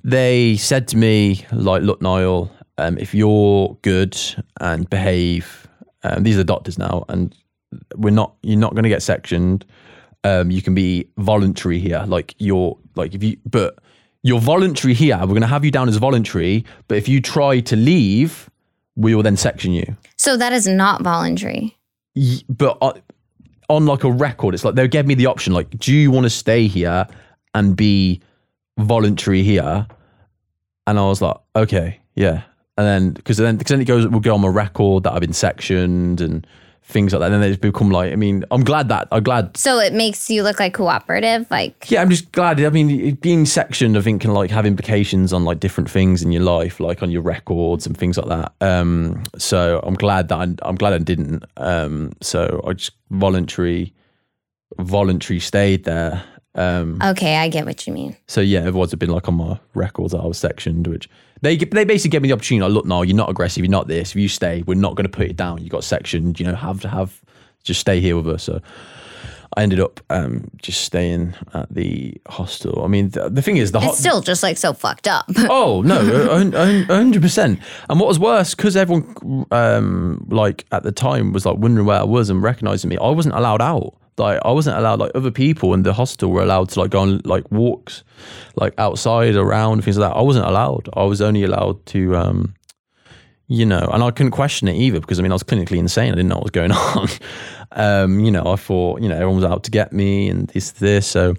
[0.04, 4.18] They said to me, like, look, Niall, um, if you're good
[4.60, 5.68] and behave,
[6.04, 7.36] um, these are doctors now, and
[7.96, 9.66] we're not, you're not going to get sectioned.
[10.24, 13.80] Um, you can be voluntary here, like you're, like if you, but
[14.24, 15.17] you're voluntary here.
[15.20, 18.49] We're going to have you down as voluntary, but if you try to leave,
[18.95, 19.95] we will then section you.
[20.17, 21.78] So that is not voluntary.
[22.15, 22.93] Y- But uh,
[23.70, 25.53] on like a record, it's like they gave me the option.
[25.53, 27.07] Like, do you want to stay here
[27.53, 28.22] and be
[28.78, 29.88] voluntary here?
[30.88, 32.43] And I was like, okay, yeah.
[32.78, 35.20] And then because then because then it goes, we'll go on my record that I've
[35.22, 36.47] been sectioned and
[36.90, 37.26] things like that.
[37.26, 39.94] And then they just become like, I mean, I'm glad that I'm glad So it
[39.94, 41.50] makes you look like cooperative.
[41.52, 42.60] Like, Yeah, I'm just glad.
[42.60, 46.32] I mean, being sectioned, I think, can like have implications on like different things in
[46.32, 48.54] your life, like on your records and things like that.
[48.60, 51.46] Um, so I'm glad that I, I'm glad I didn't.
[51.58, 53.94] Um, so I just voluntary,
[54.80, 56.24] voluntary stayed there.
[56.60, 58.18] Um, okay, I get what you mean.
[58.28, 61.10] so yeah, otherwise it'd been like on my records that I was sectioned, which
[61.41, 62.64] they they basically gave me the opportunity.
[62.68, 63.64] Like, look, no, you're not aggressive.
[63.64, 64.10] You're not this.
[64.12, 65.64] If you stay, we're not going to put it down.
[65.64, 66.39] You got sectioned.
[66.39, 67.22] You know, have to have
[67.64, 68.43] just stay here with us.
[68.43, 68.60] So
[69.57, 72.84] I ended up um, just staying at the hostel.
[72.84, 73.95] I mean, the, the thing is, the It's hot.
[73.95, 75.26] still just like so fucked up.
[75.49, 75.97] Oh no,
[76.88, 77.60] hundred percent.
[77.89, 81.99] And what was worse, because everyone, um, like at the time, was like wondering where
[81.99, 82.97] I was and recognizing me.
[82.97, 83.95] I wasn't allowed out.
[84.20, 84.99] Like I wasn't allowed.
[84.99, 88.03] Like other people in the hostel were allowed to like go on like walks,
[88.55, 90.17] like outside, around things like that.
[90.17, 90.89] I wasn't allowed.
[90.93, 92.53] I was only allowed to, um,
[93.47, 96.11] you know, and I couldn't question it either because I mean I was clinically insane.
[96.11, 97.07] I didn't know what was going on.
[97.72, 100.72] um, you know, I thought you know everyone was out to get me and this
[100.72, 101.07] this.
[101.07, 101.36] So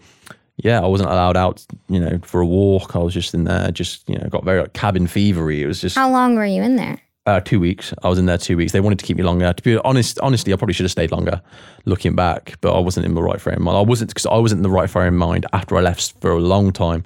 [0.57, 2.95] yeah, I wasn't allowed out, you know, for a walk.
[2.95, 5.61] I was just in there, just you know, got very like cabin fevery.
[5.61, 7.01] It was just How long were you in there?
[7.31, 7.95] Uh, two weeks.
[8.03, 8.73] I was in there two weeks.
[8.73, 9.53] They wanted to keep me longer.
[9.53, 11.41] To be honest, honestly, I probably should have stayed longer.
[11.85, 13.79] Looking back, but I wasn't in the right frame of mind.
[13.79, 16.31] I wasn't because I wasn't in the right frame of mind after I left for
[16.33, 17.05] a long time.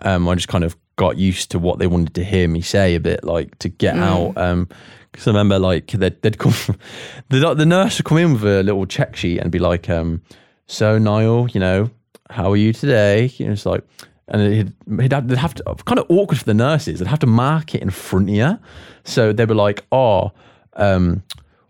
[0.00, 2.94] Um, I just kind of got used to what they wanted to hear me say
[2.94, 4.02] a bit, like to get Mm.
[4.02, 4.36] out.
[4.38, 4.68] Um,
[5.12, 6.52] because I remember like they'd, they'd come,
[7.30, 10.22] the the nurse would come in with a little check sheet and be like, um,
[10.66, 11.90] "So Niall, you know,
[12.30, 13.82] how are you today?" You know, it's like,
[14.28, 16.98] and he'd, he'd have, they'd have to kind of awkward for the nurses.
[16.98, 18.58] They'd have to mark it in front of you,
[19.04, 20.32] so they were like, "Oh,
[20.74, 21.22] um,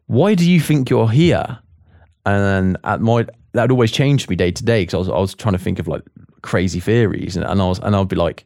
[0.06, 1.58] why do you think you're here?"
[2.26, 5.08] And then at my that would always change me day to day because I was
[5.08, 6.02] I was trying to think of like
[6.42, 8.44] crazy theories and, and I was and I'd be like,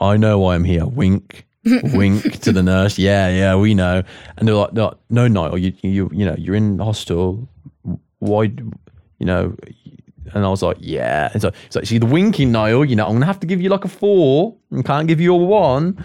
[0.00, 0.86] I know why I'm here.
[0.86, 2.98] Wink, wink to the nurse.
[2.98, 4.02] Yeah, yeah, we know.
[4.36, 7.48] And they're like, no, no, Niall, you you you know you're in hospital.
[8.18, 9.54] Why, you know?
[10.34, 11.30] And I was like, yeah.
[11.32, 12.84] And so it's like, see the winking, Niall.
[12.84, 14.56] You know, I'm gonna have to give you like a four.
[14.76, 16.04] I can't give you a one.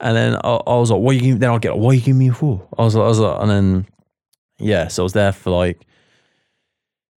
[0.00, 1.20] And then I, I was like, what you?
[1.20, 2.66] Give, then I'll get, why you giving me a four?
[2.78, 3.86] I was like, I was like, and then
[4.58, 5.86] yeah, so I was there for like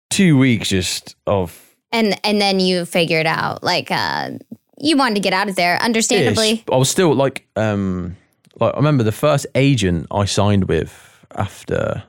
[0.10, 4.32] two weeks just of And and then you figured out like uh
[4.80, 6.64] you wanted to get out of there, understandably.
[6.72, 8.18] I was still like, um,
[8.60, 12.04] like I remember the first agent I signed with after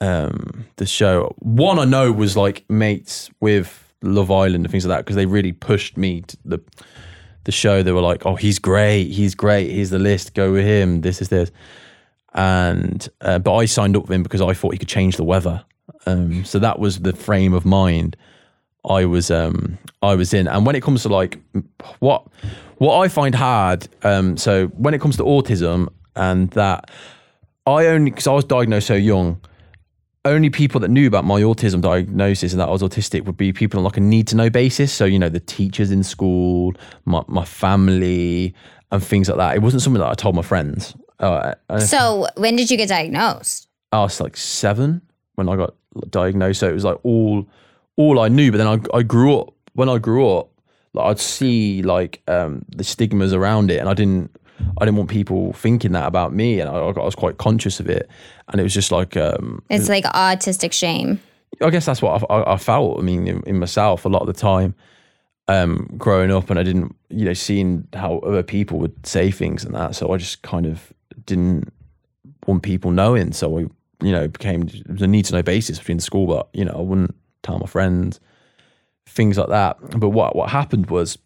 [0.00, 1.34] um the show.
[1.38, 5.26] One I know was like mates with Love Island and things like that because they
[5.26, 6.60] really pushed me to the
[7.44, 7.82] the show.
[7.82, 10.34] They were like, "Oh, he's great, he's great, he's the list.
[10.34, 11.00] Go with him.
[11.00, 11.50] This is this."
[12.34, 15.24] And uh, but I signed up with him because I thought he could change the
[15.24, 15.64] weather.
[16.06, 18.16] Um, so that was the frame of mind
[18.88, 20.48] I was um I was in.
[20.48, 21.38] And when it comes to like
[21.98, 22.26] what
[22.78, 26.90] what I find hard, um, so when it comes to autism and that
[27.66, 29.40] I only because I was diagnosed so young,
[30.24, 33.52] only people that knew about my autism diagnosis and that I was autistic would be
[33.52, 34.92] people on like a need to know basis.
[34.92, 36.74] So, you know, the teachers in school,
[37.06, 38.54] my, my family,
[38.92, 39.56] and things like that.
[39.56, 40.94] It wasn't something that I told my friends.
[41.18, 43.68] Uh, So when did you get diagnosed?
[43.92, 45.00] I was like seven
[45.36, 45.74] when I got
[46.10, 46.60] diagnosed.
[46.60, 47.46] So it was like all
[47.96, 48.50] all I knew.
[48.50, 49.54] But then I I grew up.
[49.74, 50.50] When I grew up,
[50.92, 54.34] like I'd see like um, the stigmas around it, and I didn't
[54.78, 57.88] I didn't want people thinking that about me, and I, I was quite conscious of
[57.88, 58.08] it.
[58.48, 61.20] And it was just like um, It's like autistic shame.
[61.60, 62.98] I guess that's what I, I, I felt.
[62.98, 64.74] I mean, in, in myself a lot of the time,
[65.48, 69.64] um, growing up, and I didn't, you know, seeing how other people would say things
[69.64, 69.94] and that.
[69.96, 70.92] So I just kind of
[71.26, 71.72] didn't
[72.46, 73.32] want people knowing.
[73.32, 73.60] So I,
[74.02, 76.80] you know, became the need to know basis between the school, but you know, I
[76.80, 78.20] wouldn't tell my friends
[79.06, 79.76] things like that.
[79.98, 81.18] But what what happened was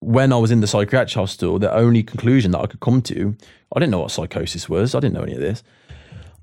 [0.00, 3.36] when I was in the psychiatric hospital, the only conclusion that I could come to,
[3.74, 4.94] I didn't know what psychosis was.
[4.94, 5.62] I didn't know any of this.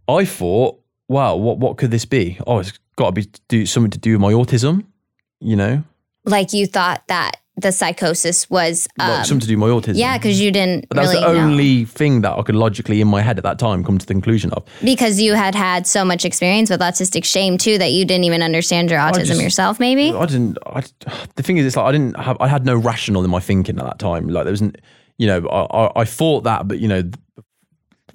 [0.08, 2.38] I thought, wow, what what could this be?
[2.46, 4.86] Oh, it's got to be do something to do with my autism,
[5.40, 5.84] you know?
[6.26, 8.88] Like you thought that the psychosis was.
[9.00, 9.98] Um, like something to do with my autism.
[9.98, 11.40] yeah, because you didn't But that really was the know.
[11.40, 14.14] only thing that I could logically in my head at that time come to the
[14.14, 14.66] conclusion of.
[14.84, 18.42] because you had had so much experience with autistic shame too that you didn't even
[18.42, 19.80] understand your autism just- yourself.
[19.80, 20.12] Maybe.
[20.12, 20.58] I didn't.
[20.66, 20.84] I,
[21.36, 22.38] the thing is, it's like I didn't have.
[22.40, 24.28] I had no rational in my thinking at that time.
[24.28, 24.78] Like there wasn't.
[25.18, 27.04] You know, I, I, I thought that, but you know,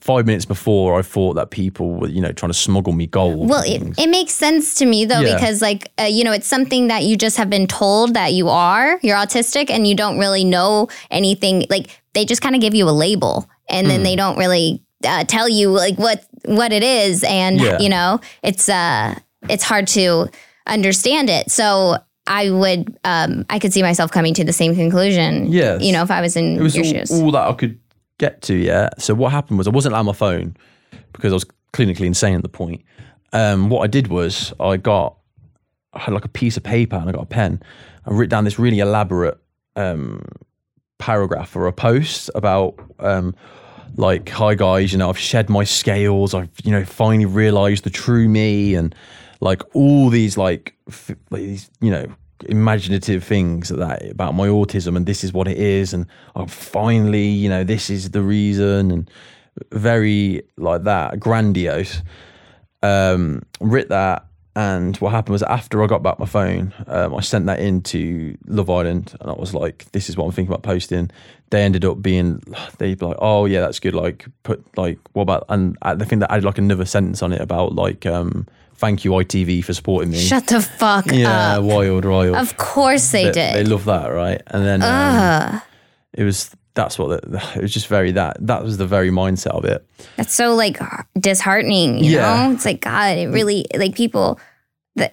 [0.01, 3.49] five minutes before, I thought that people were, you know, trying to smuggle me gold.
[3.49, 5.35] Well, it, it makes sense to me though Yeah.
[5.35, 8.49] because like uh, you know it's something that you just have been told that you
[8.49, 12.75] are you're autistic and you don't really know anything like they just kind of give
[12.75, 14.05] you a label and then Mm.
[14.05, 17.79] they don't really uh, tell you like what what it is and Yeah.
[17.79, 19.15] you know it's uh
[19.49, 20.29] it's hard to
[20.67, 21.97] understand it so
[22.27, 25.83] I would um I could see myself coming to the same conclusion Yes.
[25.83, 27.79] you know if I was in it was your all, shoes all that I could
[28.21, 28.55] get to.
[28.55, 29.01] yet.
[29.01, 30.57] So what happened was I wasn't on my phone
[31.13, 32.83] because I was clinically insane at the point.
[33.33, 35.17] Um, what I did was I got
[35.93, 37.63] I had like a piece of paper and I got a pen.
[38.07, 39.39] I wrote down this really elaborate
[39.75, 40.23] um,
[40.99, 43.35] paragraph or a post about um,
[43.97, 46.35] like, hi guys, you know, I've shed my scales.
[46.35, 48.95] I've you know finally realised the true me and
[49.41, 52.07] like all these like, f- like these you know
[52.49, 57.27] imaginative things that about my autism and this is what it is and I'm finally
[57.27, 59.11] you know this is the reason and
[59.73, 62.03] very like that grandiose.
[62.83, 64.27] Um writ that
[64.57, 68.37] and what happened was after I got back my phone um, I sent that into
[68.47, 71.11] Love Island and I was like this is what I'm thinking about posting.
[71.51, 72.43] They ended up being
[72.79, 73.95] they'd be like oh yeah that's good.
[73.95, 77.41] Like put like what about and I think that added like another sentence on it
[77.41, 78.47] about like um
[78.81, 81.13] thank you ITV for supporting me shut the fuck up.
[81.15, 85.61] yeah up wild wild of course they, did they love that right and then um,
[86.15, 89.49] it was that's what the, it was just very that that was the very mindset
[89.53, 90.79] of it That's so like
[91.19, 92.47] disheartening, you Yeah.
[92.49, 92.55] know?
[92.55, 94.39] It's like God, it really like people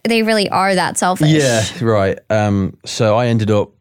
[0.04, 1.30] they really are that selfish.
[1.30, 2.18] Yeah, right.
[2.30, 3.72] Um, so I ended up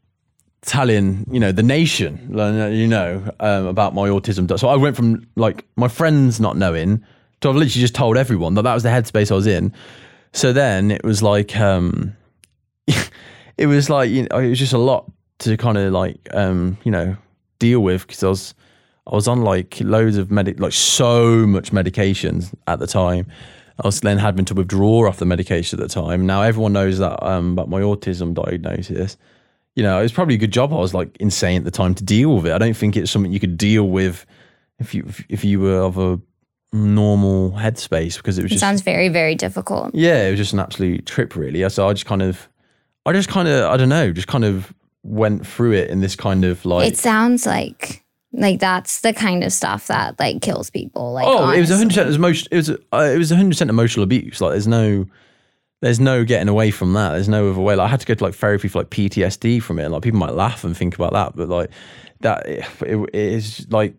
[0.62, 4.46] telling, you know, the nation, you know, um, about my autism.
[4.58, 7.04] So I went from like my friends not knowing
[7.40, 9.72] to I've literally just told everyone that that was the headspace I was in.
[10.32, 12.16] So then it was like, um,
[13.56, 15.10] it was like, you know, it was just a lot
[15.40, 17.16] to kind of like, um, you know,
[17.58, 18.54] deal with because I was,
[19.06, 23.26] I was on like loads of medic, like so much medications at the time.
[23.82, 26.24] I was then having to withdraw off the medication at the time.
[26.26, 29.16] Now everyone knows that um, about my autism diagnosis.
[29.74, 31.94] You know, it was probably a good job I was like insane at the time
[31.94, 32.52] to deal with it.
[32.52, 34.24] I don't think it's something you could deal with
[34.78, 36.18] if you if you were of a
[36.72, 39.94] normal headspace because it was It just sounds very, very difficult.
[39.94, 41.68] yeah, it was just an absolute trip, really.
[41.68, 42.48] So I just kind of,
[43.04, 46.16] I just kind of, I don't know, just kind of went through it in this
[46.16, 46.90] kind of like.
[46.90, 51.12] it sounds like like that's the kind of stuff that like kills people.
[51.12, 51.76] Like oh, it was honestly.
[51.76, 52.48] hundred percent emotion.
[52.50, 54.40] It was uh, it was hundred percent emotional abuse.
[54.40, 55.06] Like there's no,
[55.80, 57.12] there's no getting away from that.
[57.12, 57.76] There's no other way.
[57.76, 59.84] Like I had to go to like therapy for like PTSD from it.
[59.84, 61.70] And, like people might laugh and think about that, but like
[62.20, 63.94] that, it, it is like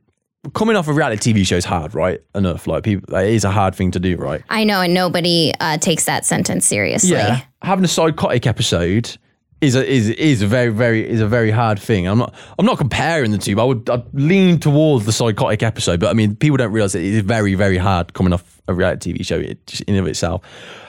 [0.53, 2.21] coming off a reality TV show is hard, right?
[2.35, 2.67] Enough.
[2.67, 4.43] Like people, it is a hard thing to do, right?
[4.49, 7.11] I know, and nobody uh, takes that sentence seriously.
[7.11, 9.17] Yeah, having a psychotic episode
[9.61, 12.07] is a is is a very very is a very hard thing.
[12.07, 15.63] I'm not I'm not comparing the two, but I would I'd lean towards the psychotic
[15.63, 15.99] episode.
[15.99, 19.13] But I mean, people don't realize it is very very hard coming off a reality
[19.13, 20.43] TV show it, just in of itself.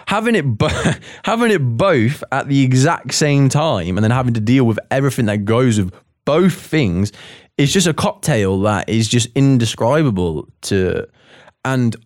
[0.07, 0.69] Having it bo-
[1.25, 5.27] having it both at the exact same time, and then having to deal with everything
[5.27, 5.95] that goes with
[6.25, 7.11] both things
[7.59, 11.07] is just a cocktail that is just indescribable to
[11.65, 11.97] and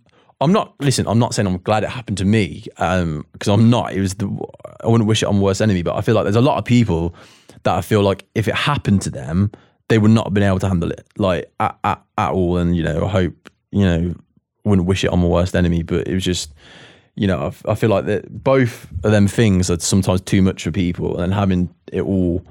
[0.43, 1.07] I'm not listen.
[1.07, 3.93] I'm not saying I'm glad it happened to me um, because I'm not.
[3.93, 4.27] It was the
[4.83, 6.59] I wouldn't wish it on my worst enemy, but I feel like there's a lot
[6.59, 7.15] of people
[7.63, 9.53] that I feel like if it happened to them,
[9.89, 12.57] they would not have been able to handle it like at, at, at all.
[12.57, 14.15] And you know, I hope you know
[14.65, 16.53] wouldn't wish it on my worst enemy, but it was just
[17.15, 20.65] you know I, I feel like that both of them things are sometimes too much
[20.65, 22.45] for people, and having it all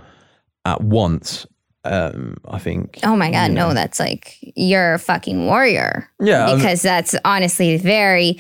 [0.64, 1.46] at once.
[1.84, 3.00] Um, I think.
[3.04, 6.08] Oh my God, you know, no, that's like you're a fucking warrior.
[6.20, 8.40] Yeah, Because that's honestly very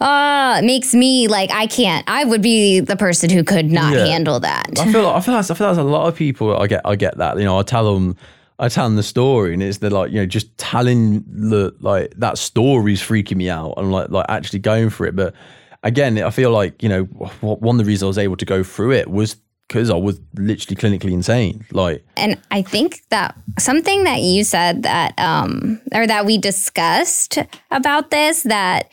[0.00, 4.06] uh makes me like I can't I would be the person who could not Yeah.
[4.06, 4.70] handle that.
[4.78, 6.56] I feel like I feel like I feel like there's a lot of people.
[6.56, 7.36] I get I get that.
[7.38, 8.16] You know, I tell them
[8.60, 12.12] I tell them the story, and it's the like you know just telling the like
[12.16, 13.74] that story's freaking me out.
[13.76, 15.16] I'm like like actually going for it.
[15.16, 15.34] But
[15.82, 17.02] again, I feel like you know
[17.40, 19.36] one of the reasons I was able to go through it was
[19.68, 21.64] because I was literally clinically insane.
[21.70, 27.38] Like And I think that something that you said that um or that we discussed
[27.70, 28.90] about this that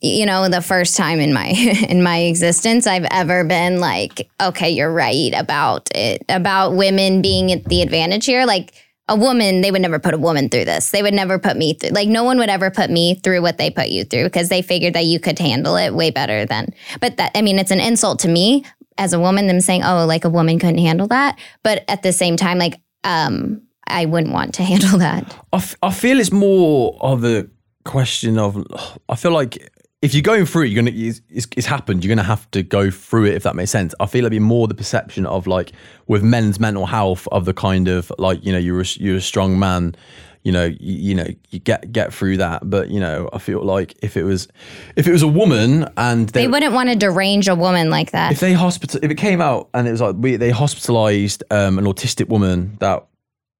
[0.00, 1.48] you know the first time in my
[1.88, 7.52] in my existence I've ever been like okay you're right about it about women being
[7.52, 8.72] at the advantage here like
[9.08, 11.74] a woman they would never put a woman through this they would never put me
[11.74, 14.48] through like no one would ever put me through what they put you through because
[14.48, 16.68] they figured that you could handle it way better than
[17.00, 18.64] but that I mean it's an insult to me
[18.98, 22.12] as a woman, them saying, "Oh, like a woman couldn't handle that," but at the
[22.12, 25.36] same time, like um, I wouldn't want to handle that.
[25.52, 27.48] I, f- I feel it's more of a
[27.84, 28.64] question of.
[29.08, 29.70] I feel like
[30.02, 32.04] if you're going through it, you're gonna it's, it's, happened.
[32.04, 33.94] You're gonna have to go through it if that makes sense.
[33.98, 35.72] I feel it'd be more the perception of like
[36.06, 39.20] with men's mental health of the kind of like you know you're a, you're a
[39.20, 39.94] strong man.
[40.46, 40.76] You know, you,
[41.08, 44.22] you know, you get get through that, but you know, I feel like if it
[44.22, 44.46] was,
[44.94, 48.30] if it was a woman and They wouldn't want to derange a woman like that.
[48.30, 51.80] if they hospital, if it came out and it was like we, they hospitalized um,
[51.80, 53.04] an autistic woman that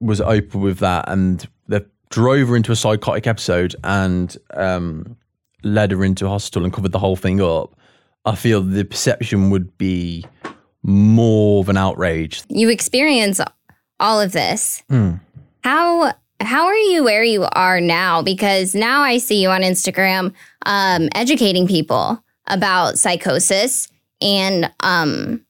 [0.00, 1.80] was open with that, and they
[2.10, 5.16] drove her into a psychotic episode and um,
[5.64, 7.74] led her into a hospital and covered the whole thing up.
[8.24, 10.24] I feel the perception would be
[10.84, 12.44] more of an outrage.
[12.48, 13.40] you experience
[13.98, 14.84] all of this.
[14.88, 15.14] Hmm.
[15.64, 18.22] How how are you where you are now?
[18.22, 20.34] Because now I see you on Instagram
[20.64, 23.88] um, educating people about psychosis,
[24.20, 25.44] and um,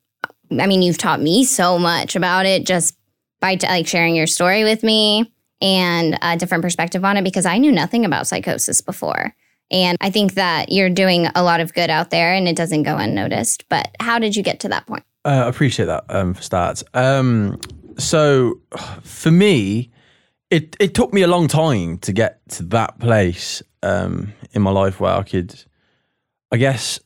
[0.59, 2.97] I mean, you've taught me so much about it just
[3.41, 7.25] by like sharing your story with me and a different perspective on it.
[7.25, 9.35] Because I knew nothing about psychosis before,
[9.71, 12.85] and I think that you're doing a lot of good out there, and it doesn't
[12.85, 13.69] go unnoticed.
[13.69, 15.05] But how did you get to that point?
[15.25, 16.85] Uh, I appreciate that um, for starts.
[16.95, 17.61] Um,
[17.99, 18.61] so
[19.03, 19.91] for me,
[20.51, 24.71] it it took me a long time to get to that place um, in my
[24.71, 25.55] life where I could,
[26.53, 27.01] I guess,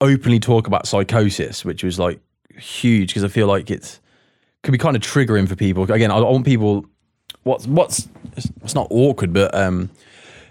[0.00, 2.20] openly talk about psychosis, which was like
[2.56, 4.00] huge because I feel like it's
[4.62, 5.90] could be kind of triggering for people.
[5.90, 6.86] Again, I want people.
[7.42, 9.90] What's what's it's not awkward, but um,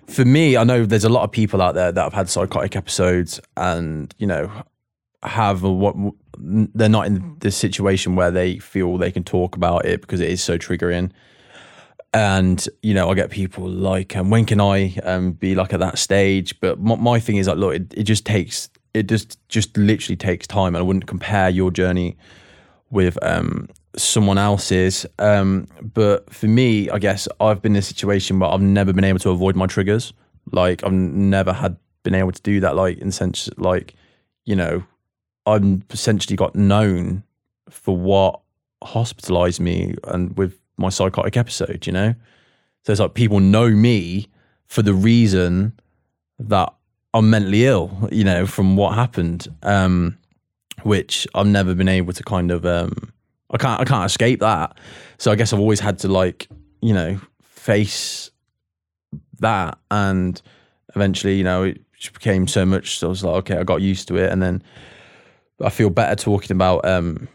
[0.08, 2.76] for me, I know there's a lot of people out there that have had psychotic
[2.76, 4.52] episodes, and you know,
[5.24, 5.96] have a, what
[6.38, 10.30] they're not in this situation where they feel they can talk about it because it
[10.30, 11.12] is so triggering.
[12.14, 15.80] And you know, I get people like, um, when can I um, be like at
[15.80, 16.60] that stage?
[16.60, 20.16] But my, my thing is like, look, it, it just takes, it just just literally
[20.16, 22.16] takes time, and I wouldn't compare your journey
[22.92, 25.06] with um, someone else's.
[25.18, 29.04] Um, but for me, I guess I've been in a situation where I've never been
[29.04, 30.14] able to avoid my triggers.
[30.52, 32.76] Like I've never had been able to do that.
[32.76, 33.96] Like in sense, like
[34.46, 34.84] you know,
[35.46, 37.24] I'm essentially got known
[37.70, 38.42] for what
[38.84, 42.16] hospitalized me and with my psychotic episode, you know?
[42.84, 44.28] So it's like people know me
[44.66, 45.80] for the reason
[46.40, 46.74] that
[47.14, 49.48] I'm mentally ill, you know, from what happened.
[49.62, 50.18] Um,
[50.84, 53.14] which I've never been able to kind of um
[53.52, 54.78] I can't I can't escape that.
[55.18, 56.48] So I guess I've always had to like,
[56.82, 58.32] you know, face
[59.40, 60.42] that and
[60.96, 61.82] eventually, you know, it
[62.14, 64.64] became so much so I was like, okay, I got used to it and then
[65.62, 67.28] I feel better talking about um,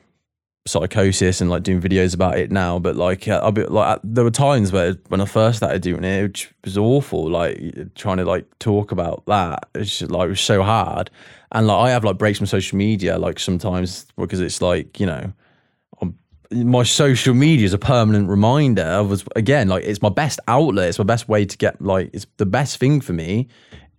[0.68, 2.78] psychosis and like doing videos about it now.
[2.78, 6.04] But like, uh, I'll be like, there were times where when I first started doing
[6.04, 7.28] it, which was awful.
[7.28, 11.10] Like trying to like talk about that, it's just, like it was so hard.
[11.52, 15.06] And like, I have like breaks from social media, like sometimes because it's like you
[15.06, 15.32] know,
[16.00, 16.18] I'm,
[16.52, 20.90] my social media is a permanent reminder of was again like it's my best outlet.
[20.90, 23.48] It's my best way to get like it's the best thing for me.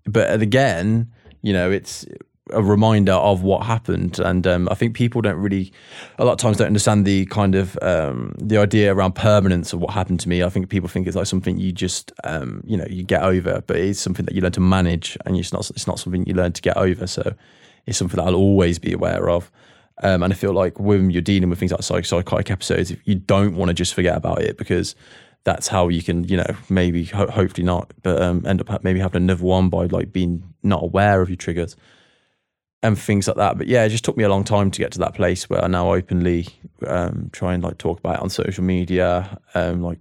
[0.05, 1.11] But again,
[1.41, 2.05] you know, it's
[2.53, 4.19] a reminder of what happened.
[4.19, 5.71] And um, i think people don't really
[6.17, 9.79] a lot of times don't understand the kind of um, the idea around permanence of
[9.79, 10.43] what happened to me.
[10.43, 13.63] I think people think it's like something you just um, you know you get over
[13.65, 16.33] but it's something that you learn to manage and it's not it's not something you
[16.33, 17.07] learn to get over.
[17.07, 17.33] So
[17.85, 19.51] it's something that i'll always be aware of.
[20.01, 23.15] Um, and i feel like when you're dealing with things like psych- psychotic episodes you
[23.15, 24.95] don't want to just forget about it because
[25.43, 28.99] that's how you can, you know, maybe ho- hopefully not, but um, end up maybe
[28.99, 31.75] having another one by like being not aware of your triggers
[32.81, 33.57] and things like that.
[33.57, 35.63] But yeah, it just took me a long time to get to that place where
[35.63, 36.47] I now openly
[36.87, 39.99] um, try and like talk about it on social media, um, like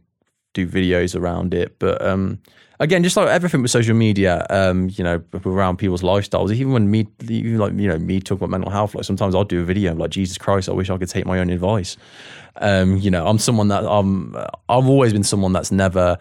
[0.54, 1.78] do videos around it.
[1.78, 2.38] But um,
[2.80, 6.52] again, just like everything with social media, um, you know, around people's lifestyles.
[6.52, 9.44] Even when me, even like you know, me talk about mental health, like sometimes I'll
[9.44, 11.96] do a video like, Jesus Christ, I wish I could take my own advice.
[12.56, 14.36] Um, you know, I'm someone that I'm.
[14.36, 16.18] I've always been someone that's never.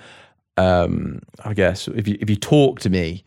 [0.56, 3.24] Um, I guess if you if you talk to me,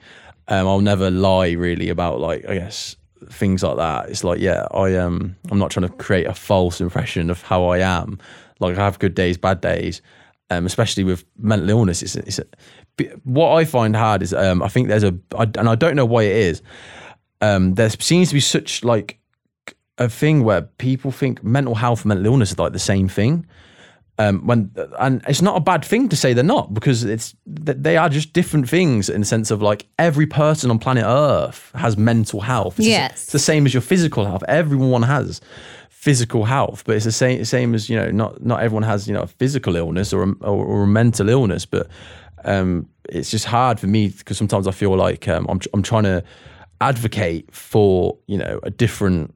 [0.49, 2.97] um, I'll never lie really about like I guess
[3.29, 4.09] things like that.
[4.09, 7.67] It's like, yeah, I um, I'm not trying to create a false impression of how
[7.67, 8.19] I am.
[8.61, 10.03] Like I have good days, bad days,
[10.51, 12.03] um, especially with mental illness.
[12.03, 12.41] It's, it's
[13.25, 16.05] what I find hard is um, I think there's a, I, and I don't know
[16.05, 16.63] why it is.
[17.41, 19.19] Um, there seems to be such like
[19.99, 23.47] a thing where people think mental health and mental illness is like the same thing.
[24.21, 27.97] Um, when and it's not a bad thing to say they're not because it's they
[27.97, 31.97] are just different things in the sense of like every person on planet Earth has
[31.97, 32.79] mental health.
[32.79, 33.13] It's, Yes.
[33.23, 34.43] it's the same as your physical health.
[34.47, 35.41] Everyone has
[35.89, 39.15] physical health, but it's the same same as you know not not everyone has you
[39.15, 41.87] know a physical illness or a, or, or a mental illness, but
[42.45, 46.05] um, it's just hard for me because sometimes I feel like um, I'm I'm trying
[46.05, 46.23] to
[46.81, 49.35] advocate for you know a different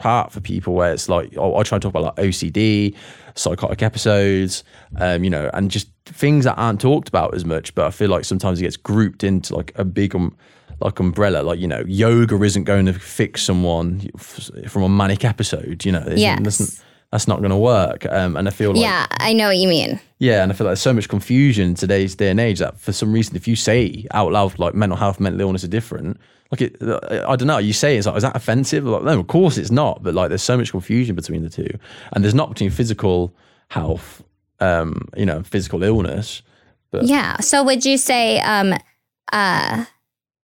[0.00, 2.96] part for people where it's like oh, I try and talk about like OCD,
[3.36, 4.64] psychotic episodes,
[4.96, 7.74] um, you know, and just things that aren't talked about as much.
[7.74, 10.36] But I feel like sometimes it gets grouped into like a big um,
[10.80, 11.42] like umbrella.
[11.42, 15.84] Like you know, yoga isn't going to fix someone f- from a manic episode.
[15.84, 16.82] You know, that's,
[17.12, 18.06] that's not going to work.
[18.06, 20.00] Um, and I feel like yeah, I know what you mean.
[20.18, 22.80] yeah, and I feel like there's so much confusion in today's day and age that
[22.80, 26.18] for some reason, if you say out loud like mental health, mental illness are different,
[26.50, 28.84] like it, I don't know, you say it's like, is that offensive?
[28.84, 30.02] Like, no, of course it's not.
[30.02, 31.68] But like, there's so much confusion between the two,
[32.12, 33.32] and there's not between physical
[33.68, 34.22] health,
[34.58, 36.42] um, you know, physical illness.
[36.90, 37.36] But Yeah.
[37.38, 38.74] So would you say, um,
[39.32, 39.84] uh,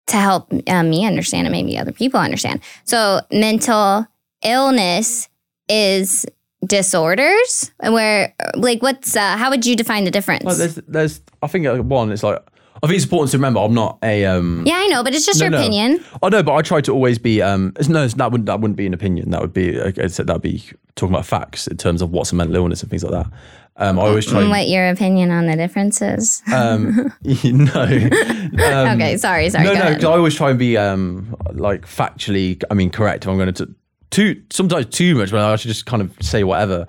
[0.07, 2.61] to help uh, me understand and maybe other people understand?
[2.83, 4.07] So mental
[4.43, 5.29] illness
[5.69, 6.25] is
[6.65, 10.43] disorders, And where like what's uh, how would you define the difference?
[10.45, 12.39] Well, there's, there's, I think uh, one, it's like,
[12.83, 15.25] I think it's important to remember I'm not a, um, yeah, I know, but it's
[15.25, 15.59] just No, your no.
[15.59, 16.03] opinion.
[16.23, 17.41] I know, but I try to always be.
[17.41, 19.29] Um, it's- no, that wouldn't that wouldn't be an opinion.
[19.31, 19.79] That would be.
[19.79, 20.63] I said that'd be
[20.95, 23.31] talking about facts in terms of what's a mental illness and things like that.
[23.77, 24.41] Um, I always try.
[24.41, 26.41] And what your opinion on the differences?
[26.53, 27.83] um, no.
[27.83, 29.63] Um, okay, sorry, sorry.
[29.63, 30.03] no, no, ahead.
[30.03, 32.61] I always try and be um, like factually.
[32.69, 33.23] I mean, correct.
[33.25, 33.73] If I'm going to
[34.09, 36.85] too sometimes too much, but I should just kind of say whatever.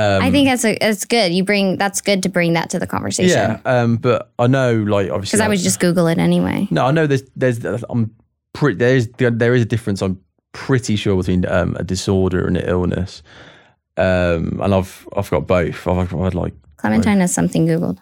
[0.00, 1.32] Um, I think that's a, that's good.
[1.32, 3.36] You bring that's good to bring that to the conversation.
[3.36, 3.60] yeah.
[3.64, 6.68] Um, but I know, like, obviously, Because I would just Google it anyway.
[6.70, 8.14] No, I know there's there's I'm
[8.52, 10.02] pretty there's there is a difference.
[10.02, 10.20] I'm
[10.52, 13.22] pretty sure between um, a disorder and an illness.
[13.96, 15.86] Um, and I've I've got both.
[15.86, 17.98] I've, I've had like Clementine has something Googled.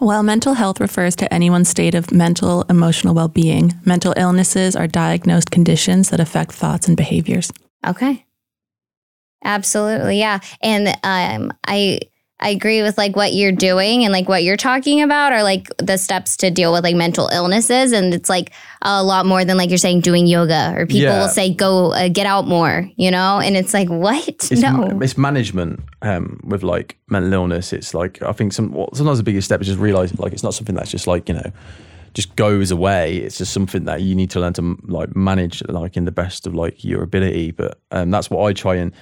[0.00, 4.86] While mental health refers to anyone's state of mental, emotional well being, mental illnesses are
[4.86, 7.50] diagnosed conditions that affect thoughts and behaviors.
[7.84, 8.24] Okay.
[9.44, 10.40] Absolutely, yeah.
[10.62, 12.00] And um, I
[12.40, 15.68] I agree with like what you're doing and like what you're talking about are like
[15.78, 19.56] the steps to deal with like mental illnesses, and it's like a lot more than
[19.56, 21.20] like you're saying doing yoga or people Yeah.
[21.22, 24.28] will say go uh, get out more, you know, and it's like what?
[24.28, 27.72] it's, no, it's management um, with like mental illness.
[27.72, 30.54] It's like I think some sometimes the biggest step is just realizing like it's not
[30.54, 31.52] something that's just like you know
[32.14, 33.16] just goes away.
[33.18, 36.46] It's just something that you need to learn to like manage like in the best
[36.46, 37.50] of like your ability.
[37.52, 38.92] But um, that's what I try and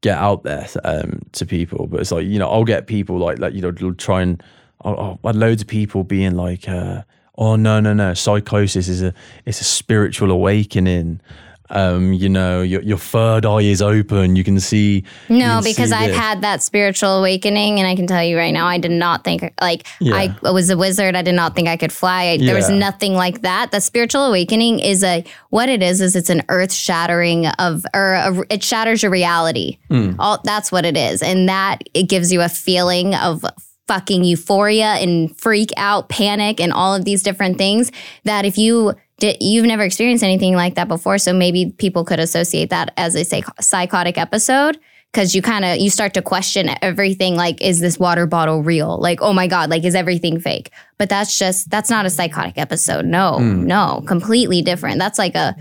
[0.00, 1.86] get out there um, to people.
[1.86, 4.42] But it's like you know I'll get people like like you know try and
[4.82, 6.68] I'll had loads of people being like.
[6.68, 7.02] Uh,
[7.38, 8.12] Oh no no no!
[8.12, 9.14] Psychosis is a
[9.46, 11.22] it's a spiritual awakening.
[11.70, 14.36] Um, you know, your your third eye is open.
[14.36, 15.04] You can see.
[15.28, 16.16] no, can because see I've this.
[16.18, 19.52] had that spiritual awakening, and I can tell you right now, I did not think
[19.60, 20.14] like Yeah.
[20.42, 21.14] I was a wizard.
[21.16, 22.30] I did not think I could fly.
[22.30, 23.70] I, There was nothing like that.
[23.70, 28.14] The spiritual awakening is a what it is is it's an earth shattering of or
[28.14, 29.78] a, it shatters your reality.
[29.88, 30.12] Hmm.
[30.18, 33.44] All that's what it is, and that it gives you a feeling of
[33.86, 37.90] fucking euphoria and freak out, panic, and all of these different things
[38.22, 42.18] that if you did, you've never experienced anything like that before, so maybe people could
[42.20, 44.78] associate that as a psych- psychotic episode
[45.12, 48.98] because you kind of you start to question everything like is this water bottle real?
[48.98, 50.70] Like oh my god like is everything fake?
[50.98, 53.04] But that's just that's not a psychotic episode.
[53.04, 53.66] No Hmm.
[53.66, 54.98] no completely different.
[54.98, 55.54] That's like a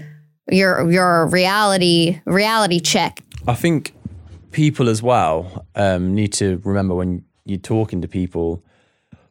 [0.51, 3.19] your your reality reality check.
[3.47, 3.93] I think
[4.51, 8.63] people as well um, need to remember when you're talking to people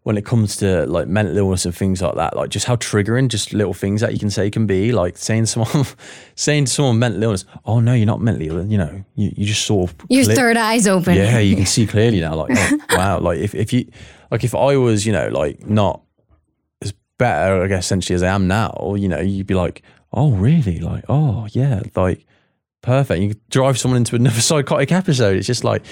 [0.09, 3.29] when it comes to like mental illness and things like that, like just how triggering
[3.29, 4.91] just little things that you can say can be.
[4.91, 5.87] Like saying to someone,
[6.35, 8.65] saying to someone mental illness, oh no, you're not mentally ill.
[8.65, 11.87] You know, you, you just sort of your third eye's open Yeah, you can see
[11.87, 12.37] clearly now.
[12.37, 13.21] Like, oh, wow.
[13.21, 13.87] Like if, if you,
[14.31, 16.01] like if I was, you know, like not
[16.81, 19.83] as better, I guess, essentially as I am now, you know, you'd be like,
[20.15, 20.81] oh, really?
[20.81, 22.25] Like, oh, yeah, like
[22.89, 23.21] perfect.
[23.21, 25.37] You drive someone into another psychotic episode.
[25.37, 25.83] It's just like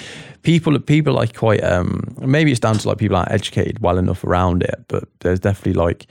[0.43, 4.25] people, people like quite, um, maybe it's down to like people aren't educated well enough
[4.25, 6.07] around it, but there's definitely like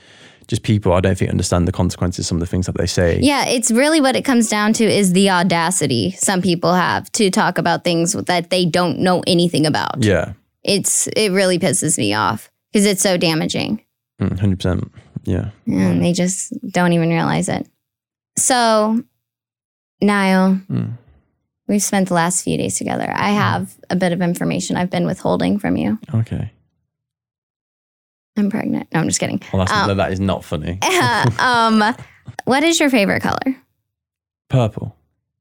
[0.48, 2.86] just people I don't think understand the consequences, of some of the things that they
[2.86, 3.20] say.
[3.20, 7.32] Yeah, it's really what it comes down to is the audacity some people have to
[7.32, 10.04] talk about things that they don't know anything about.
[10.04, 10.34] Yeah.
[10.64, 13.84] It's it really pisses me off because it's so damaging.
[14.22, 14.90] Mm, 100%.
[15.24, 15.50] Yeah.
[15.66, 17.68] and they just don't even realize it.
[18.38, 19.04] So,
[20.02, 20.94] Niall, Mm.
[21.68, 23.12] we've spent the last few days together.
[23.14, 25.98] I have a bit of information I've been withholding from you.
[26.14, 26.52] Okay.
[28.38, 28.88] I'm pregnant.
[28.94, 29.42] No, I'm just kidding.
[29.54, 30.80] Well, that's, Um, that is not funny.
[31.40, 31.82] um,
[32.44, 33.56] what is your favorite color?
[34.50, 34.96] Purple.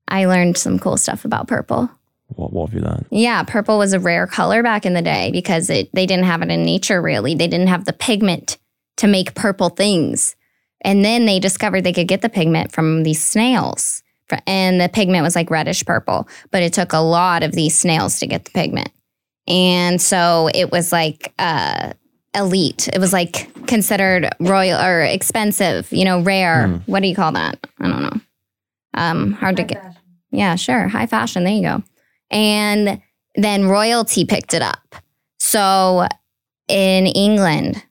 [0.06, 1.90] I learned some cool stuff about purple.
[2.28, 3.06] What, what have you learned?
[3.10, 6.40] Yeah, purple was a rare color back in the day because it they didn't have
[6.42, 7.34] it in nature really.
[7.34, 8.58] They didn't have the pigment
[8.98, 10.36] to make purple things.
[10.80, 14.02] And then they discovered they could get the pigment from these snails.
[14.28, 17.78] Fr- And the pigment was like reddish purple, but it took a lot of these
[17.78, 18.90] snails to get the pigment.
[19.46, 21.92] And so it was like uh
[22.34, 22.88] elite.
[22.92, 26.68] It was like considered royal or expensive, you know, rare.
[26.68, 26.76] Hmm.
[26.86, 27.58] What do you call that?
[27.78, 28.20] I don't know.
[28.94, 29.82] Um hard to get
[30.30, 30.88] Yeah, sure.
[30.88, 31.44] High fashion.
[31.44, 31.82] There you go.
[32.30, 33.00] And
[33.36, 34.96] then royalty picked it up.
[35.38, 36.06] So
[36.68, 37.84] in England,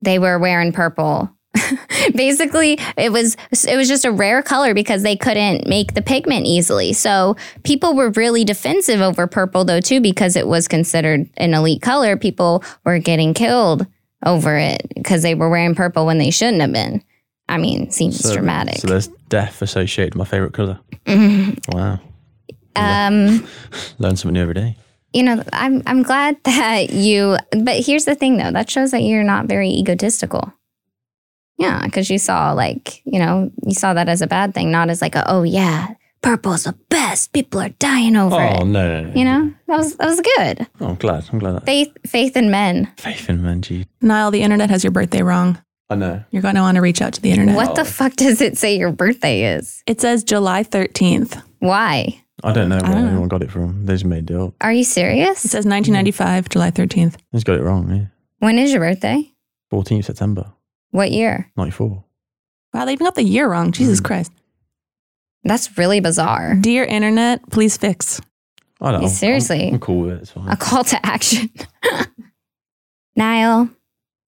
[0.00, 1.30] they were wearing purple.
[2.14, 6.46] Basically, it was it was just a rare color because they couldn't make the pigment
[6.46, 6.92] easily.
[6.92, 11.82] So people were really defensive over purple though too because it was considered an elite
[11.82, 12.16] color.
[12.16, 13.86] People were getting killed
[14.24, 17.02] over it because they were wearing purple when they shouldn't have been.
[17.48, 18.76] I mean, seems So- dramatic.
[18.76, 20.78] So there's death associated with my favorite color.
[21.06, 21.58] Mhm.
[21.74, 21.98] Wow.
[22.76, 23.46] Um,
[23.98, 24.76] Learn something new every day.
[25.12, 27.36] you know, I'm I'm glad that you.
[27.50, 28.50] But here's the thing, though.
[28.50, 30.52] That shows that you're not very egotistical.
[31.58, 34.90] Yeah, because you saw like you know you saw that as a bad thing, not
[34.90, 37.32] as like a oh yeah, purple's the best.
[37.32, 38.64] People are dying over Oh it.
[38.64, 39.14] no, no, no.
[39.14, 40.66] You know that was that was good.
[40.80, 41.24] Oh, I'm glad.
[41.32, 42.90] I'm glad that Faith faith in men.
[42.96, 43.62] faith in men.
[43.62, 45.58] Gee, Niall, the internet has your birthday wrong.
[45.90, 46.24] I know.
[46.30, 47.54] You're going to want to reach out to the internet.
[47.54, 49.82] What the fuck does it say your birthday is?
[49.86, 51.42] It says July 13th.
[51.58, 52.18] Why?
[52.42, 53.08] I don't know where don't know.
[53.10, 53.84] anyone got it from.
[53.84, 54.54] They just made it up.
[54.62, 55.44] Are you serious?
[55.44, 57.12] It says 1995, July 13th.
[57.12, 57.94] They just got it wrong.
[57.94, 58.04] Yeah.
[58.38, 59.30] When is your birthday?
[59.70, 60.50] 14th September,
[60.92, 61.50] What year?
[61.56, 62.04] 94.
[62.72, 63.72] Wow, they even got the year wrong.
[63.72, 64.30] Jesus Christ.
[65.44, 66.54] That's really bizarre.
[66.54, 68.20] Dear internet, please fix.
[68.80, 69.08] I don't know.
[69.08, 69.68] Seriously.
[69.68, 70.22] I'm, I'm cool with it.
[70.22, 70.48] It's fine.
[70.48, 71.50] a call to action.
[73.16, 73.68] Niall,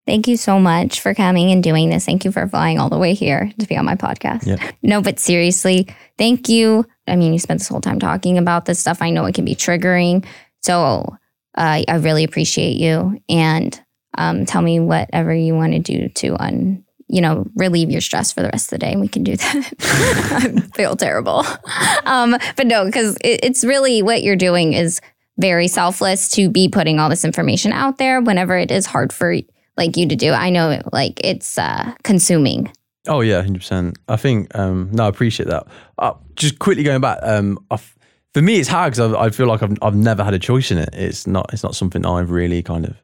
[0.07, 2.05] thank you so much for coming and doing this.
[2.05, 4.47] Thank you for flying all the way here to be on my podcast.
[4.47, 4.71] Yeah.
[4.83, 5.89] No, but seriously,
[6.19, 6.87] thank you.
[7.07, 9.01] I mean, you spent this whole time talking about this stuff.
[9.01, 10.27] I know it can be triggering.
[10.63, 11.17] So
[11.57, 13.21] uh, I really appreciate you.
[13.29, 13.81] And
[14.19, 18.33] um, tell me whatever you want to do to un, you know, relieve your stress
[18.33, 19.73] for the rest of the day, and we can do that.
[19.81, 21.45] I feel terrible.
[22.05, 25.01] Um, but no, because it, it's really what you're doing is
[25.39, 29.35] very selfless to be putting all this information out there whenever it is hard for
[29.77, 30.33] like you to do.
[30.33, 32.73] I know like it's uh, consuming.
[33.07, 33.99] Oh yeah, hundred percent.
[34.09, 35.67] I think um, no, I appreciate that.
[35.99, 37.79] Uh, just quickly going back, um, I
[38.33, 40.79] for me it's hard because I feel like I've I've never had a choice in
[40.79, 40.91] it.
[40.93, 42.97] It's not it's not something I've really kind of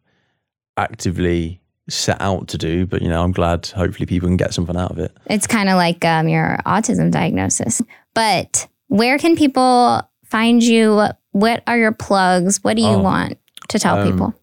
[0.81, 2.87] actively set out to do.
[2.87, 3.67] But you know, I'm glad.
[3.69, 5.17] Hopefully, people can get something out of it.
[5.27, 7.83] It's kind of like um, your autism diagnosis.
[8.15, 11.07] But where can people find you?
[11.33, 12.63] What are your plugs?
[12.65, 13.39] What do you Oh, want
[13.69, 14.35] to tell um, people?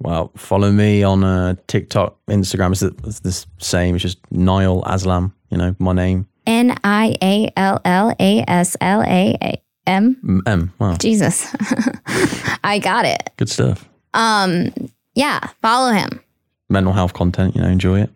[0.00, 2.72] Well, follow me on uh, TikTok, Instagram.
[2.72, 3.94] It's the, it's the same.
[3.94, 5.32] It's just Niall Aslam.
[5.50, 6.26] You know, my name.
[6.44, 9.62] N I A L L A S L A.
[9.86, 10.42] M.
[10.46, 10.72] M.
[10.78, 11.52] Wow, Jesus,
[12.64, 13.30] I got it.
[13.36, 13.88] good stuff.
[14.14, 14.72] Um,
[15.14, 16.20] yeah, follow him.
[16.68, 17.54] Mental health content.
[17.54, 18.10] You know, enjoy it.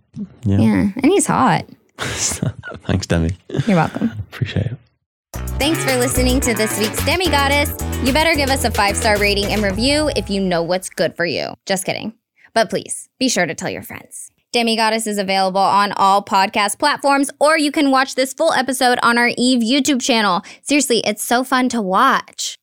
[0.44, 0.58] Yeah.
[0.58, 1.66] Yeah, and he's hot.
[1.98, 3.36] Thanks, Demi.
[3.66, 4.12] You're welcome.
[4.32, 4.76] Appreciate it.
[5.58, 8.06] Thanks for listening to this week's DemiGoddess.
[8.06, 11.16] You better give us a five star rating and review if you know what's good
[11.16, 11.54] for you.
[11.66, 12.14] Just kidding.
[12.54, 14.30] But please be sure to tell your friends.
[14.54, 19.18] DemiGoddess is available on all podcast platforms, or you can watch this full episode on
[19.18, 20.42] our Eve YouTube channel.
[20.62, 22.58] Seriously, it's so fun to watch.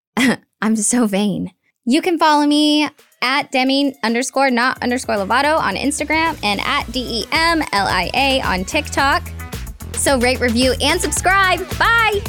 [0.60, 1.52] I'm so vain.
[1.84, 2.88] You can follow me
[3.22, 8.10] at Demi underscore not underscore Lovato on Instagram and at D E M L I
[8.14, 9.30] A on TikTok.
[9.94, 11.58] So rate, review, and subscribe.
[11.78, 12.20] Bye.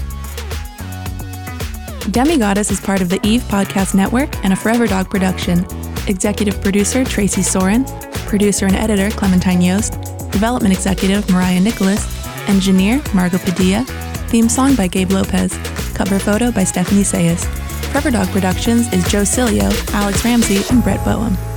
[2.09, 5.65] DemiGoddess is part of the Eve Podcast Network and a Forever Dog production.
[6.07, 7.85] Executive producer Tracy Soren,
[8.25, 9.93] producer and editor Clementine Yost,
[10.31, 13.85] development executive Mariah Nickolas, engineer Margot Padilla,
[14.29, 15.57] theme song by Gabe Lopez,
[15.95, 17.45] cover photo by Stephanie Saias.
[17.87, 21.48] Forever Dog Productions is Joe Cilio, Alex Ramsey, and Brett Boham.